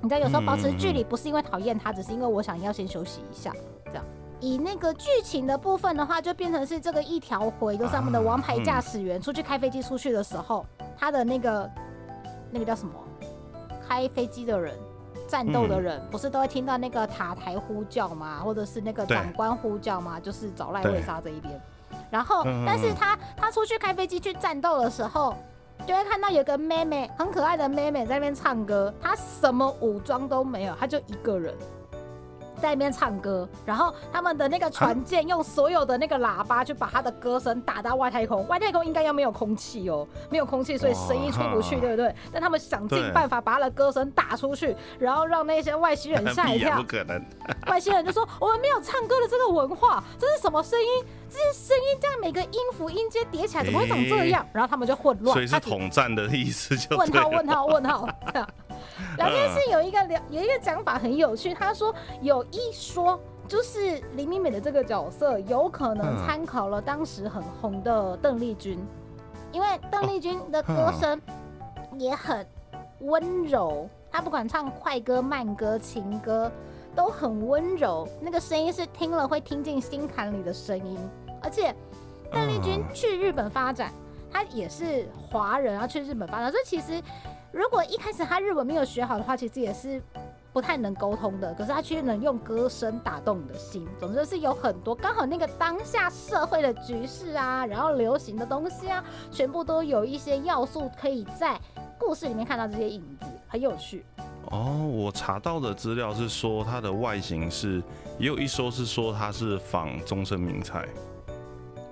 [0.00, 3.52] 你知道有时候保持距离不是因为讨厌他，只是因为我想要先休息一下，
[3.86, 4.04] 这样。
[4.40, 10.66] 以那个剧情的部分的话，就变成是这个一条回，就是他们的王牌驾驶员出去开飞机出去的时候，
[10.98, 11.70] 他的那个
[12.50, 12.92] 那个叫什么？
[13.94, 14.74] 开飞机的人，
[15.28, 18.40] 战斗的人，不是都会听到那个塔台呼叫吗？
[18.42, 20.18] 或者是那个长官呼叫吗？
[20.18, 21.60] 就是找赖瑞莎这一边。
[22.10, 25.36] 然后但是他他出去开飞机去战斗的时候，
[25.86, 31.54] 就会看到有个妹妹，很可爱的妹妹在那边唱歌，她什么武装都没有，她就一个人。
[32.60, 42.14] 在那边唱歌，然后他们的那个船舰用所有的那个喇叭去把他的歌声打到外太空，外太空应该要没有空气哦，没有空气，所以声音出不去，对不对？
[42.32, 46.84] 但他们想尽办法把他的歌声打出去，然后让那些外星人吓一跳不。
[46.84, 47.22] 可能。
[47.66, 50.86] 外星人就说：“我们没有唱歌的这个文化，这是什么声音？
[51.28, 55.32] 这些声音这样每个音符音阶叠起来，怎么会长这样？”然后他们就混乱。
[55.34, 57.28] 所以是统战的意思就问号。
[57.28, 58.08] 问号问号。
[59.16, 63.20] 聊天室有一个聊有一个讲法很有趣，他说有一说。
[63.46, 66.24] 就是林明美的这个角色有可能嗯。
[66.24, 68.82] 参考了当时很红的邓丽君，
[69.52, 71.20] 因为邓丽君的歌声
[71.98, 72.46] 也很
[73.00, 76.50] 温柔，她不管唱快歌、慢歌、情歌
[76.96, 80.98] 都很温柔，那个声音是听了会听进心坎里的声音，
[81.42, 81.74] 而且
[82.32, 83.92] 邓丽君嗯去日本发展，
[84.32, 87.02] 她也是华人，啊去日本发展，所以其实
[87.54, 90.02] 如果一开始他日文没有学好的话，其实也是
[90.52, 91.54] 不太能沟通的。
[91.54, 93.86] 可是他却能用歌声打动你的心。
[94.00, 101.56] 总之是有很多刚好那个当下社会的局势啊，然后流行的东西啊，全部都有一些要素可以在
[101.96, 104.04] 故事里面看到这些影子，很有趣。
[104.50, 107.80] 哦，我查到的资料是说它的外形是，
[108.18, 110.84] 也有一说是说它是仿终身名菜。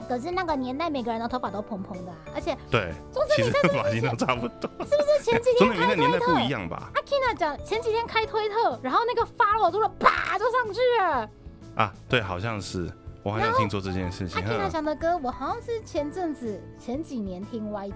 [0.08, 2.92] 可是那个年代，每个人的头发都蓬蓬的、啊，而且对，
[3.36, 4.70] 其实发型都差不多。
[4.84, 6.90] 是不是前几天开推特年代不一，样吧？
[6.94, 11.30] 阿 Kina 讲前几天开推特，然后那个 follow 度了啪就上去了。
[11.76, 12.90] 啊，对，好像是，
[13.22, 14.42] 我好像听说这件事情。
[14.42, 17.92] 阿 Kina 嗯讲的歌，我好像是前阵子前几年听 YT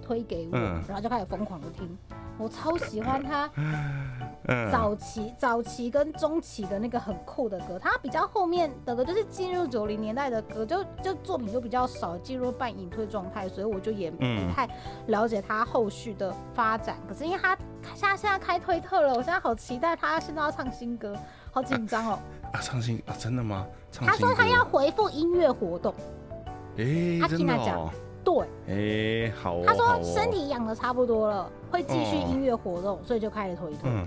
[0.00, 1.98] 推给我，嗯然后就开始疯狂的听。
[2.38, 3.50] 我超喜欢他
[4.50, 14.66] 嗯，早期、早期跟中期的那个很酷的歌，他比较后面的歌就是进入九零年代的歌，就就作品就比较少，进入半隐退状态，所以我就也嗯不太
[15.08, 16.96] 了解他后续的发展。
[17.06, 17.54] 可是因为他
[17.94, 21.14] 现在现在开推特了，我现在好期待他现在要唱新歌，
[21.50, 22.18] 好紧张哦。
[22.52, 23.66] 啊，唱新啊，真的吗？
[23.90, 25.94] 唱他说他要回复音乐活动，
[26.76, 27.90] 诶，他真的 Tina 讲哦，
[28.28, 33.78] 对，哎，好哦，他说身体养的差不多了，会继续哦音乐活动，所以就开始推特。
[33.84, 34.06] 嗯，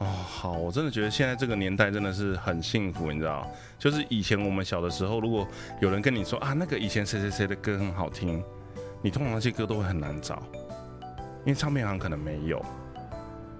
[0.00, 3.48] 哦，好，我真的觉得现在这个年代真的是很幸福，你知道，
[3.78, 5.46] 就是以前我们小的时候，如果
[5.80, 8.44] 有人跟你说啊，那个以前谁谁谁的歌很好听，
[9.00, 10.42] 你通常那些歌都会很难找，
[11.44, 12.62] 因为唱片行可能没有。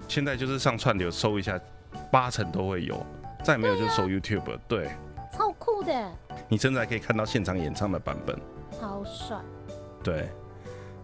[0.07, 1.59] 现在就是上串流搜一下，
[2.11, 3.03] 八成都会有，
[3.43, 4.91] 再没有就是搜 YouTube，对。
[5.35, 6.11] 超酷的，
[6.47, 8.39] 你甚至还可以看到现场演唱的版本，
[8.79, 9.37] 超帅。
[10.05, 10.29] 对，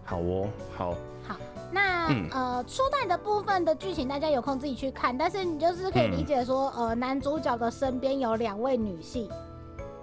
[0.04, 0.94] 好哦，好，
[1.26, 1.36] 好
[1.72, 2.28] 那、嗯。
[2.30, 9.28] 呃，初代的部分的剧情大家有空自己去看，但是你就是可以理解说，呃，男主角的身边有两位女性，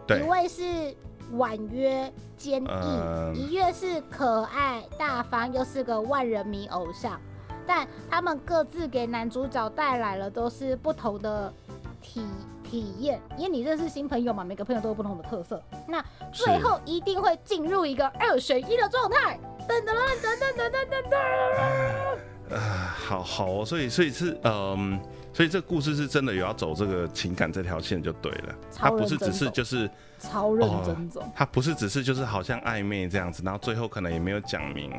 [0.05, 0.19] 对。
[0.19, 0.93] 一位是
[1.37, 7.17] 婉约坚毅，嗯一位是可爱大方，又是个万人迷偶像，
[7.65, 11.53] 但他们各自给男主角带来了都是不同的
[12.01, 12.21] 体
[12.69, 19.39] 体验，因为你认识新朋友嘛，每个朋友都有不同的特色，那最是后一定会进入一个二选一的状态。
[19.67, 22.55] 噔噔噔噔噔噔噔噔。
[22.55, 24.99] 啊，好好哦，所以所以是嗯、
[25.33, 29.89] 所以这个故事是真的有要走这个情感这条线就对了，它不是只是就是
[30.19, 34.91] 超认真走，它不是只是就是好像暧昧这样子，然后最后可能也没有讲明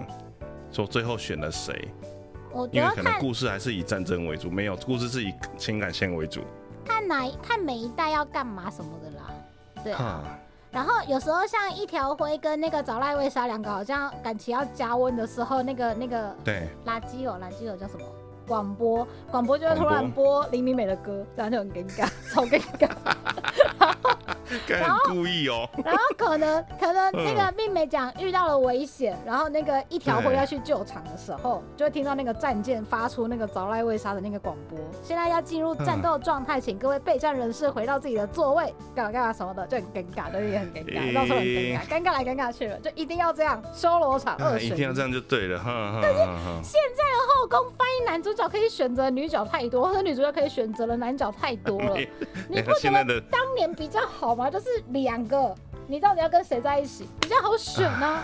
[0.71, 1.89] 说最后选了谁，
[2.53, 6.43] 我觉因为可能得故事还是以战争为主，没有故事是以情感线为主。
[6.85, 9.31] 看哪一看每一代要干嘛什么的啦，
[9.83, 10.23] 对啊。
[10.71, 18.05] 然后有时候像一条灰跟那个找赖卫莎两个好像感情要加温的时候，那个那个对，垃圾哦，垃圾哦叫什么？
[18.47, 22.11] 广播广播就会突然播林明美的歌，这样就很尴尬。
[22.33, 22.89] 超尴尬。
[24.67, 25.69] 然后故意哦。
[25.85, 34.77] 然后可能可能那个并没讲遇到了危险，然后那个一条货要去救场的时候，就会听到那个战舰发出那个早来未杀的那个广播。
[35.05, 45.63] 现在要进入战斗状态，请各位备战人士回到自己的座位，干嘛干嘛什么的，就很尴尬，对，也很尴尬，到时候很尴尬，尴尬来尴尬去了，就一定要这样修罗场二选一定要这样就对了，
[46.03, 46.19] 但是。
[46.63, 51.97] 现在的后宫翻译男主角可以选择女角太多，或者女主角可以选择的男角太多了，
[52.49, 54.51] 你不觉得当年比较好吗？
[54.51, 55.55] 就是两个，
[55.87, 58.23] 你到底要跟谁在一起比较好选呢？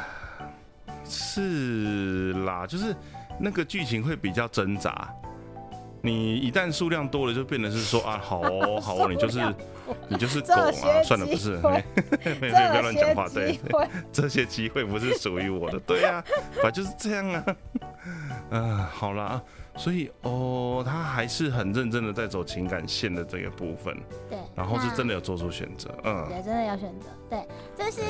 [1.05, 2.95] 是啦，就是
[3.39, 5.09] 那个剧情会比较挣扎。
[6.03, 9.41] 你一旦数量多了，就变得是说啊， 好哦，好哦，你就是
[10.09, 11.57] 你就是狗啊，算了，不是，
[12.25, 13.59] 没没不要乱讲话，对，
[14.13, 16.23] 这些机会不是属于我的，对啊，
[16.63, 17.45] 反正就是这样啊，
[18.51, 19.43] 啊，好了，
[19.77, 23.97] 所以哦，他还是很认真的在走情感线的这个部分，
[24.29, 28.01] 对，然后是真的有做出选择，嗯，对，真的有选择，对，这是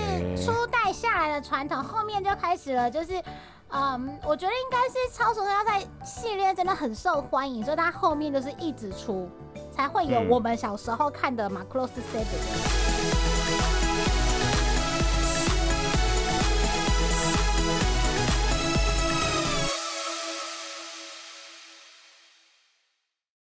[0.44, 3.22] 初代下来的传统，后面就开始了，就是。
[3.68, 9.28] 嗯，我觉得应该是超时空要塞系列真的很受欢迎，所以它后面就是一直出，
[9.72, 12.85] 才会有我们小时候看的马克罗斯 seven。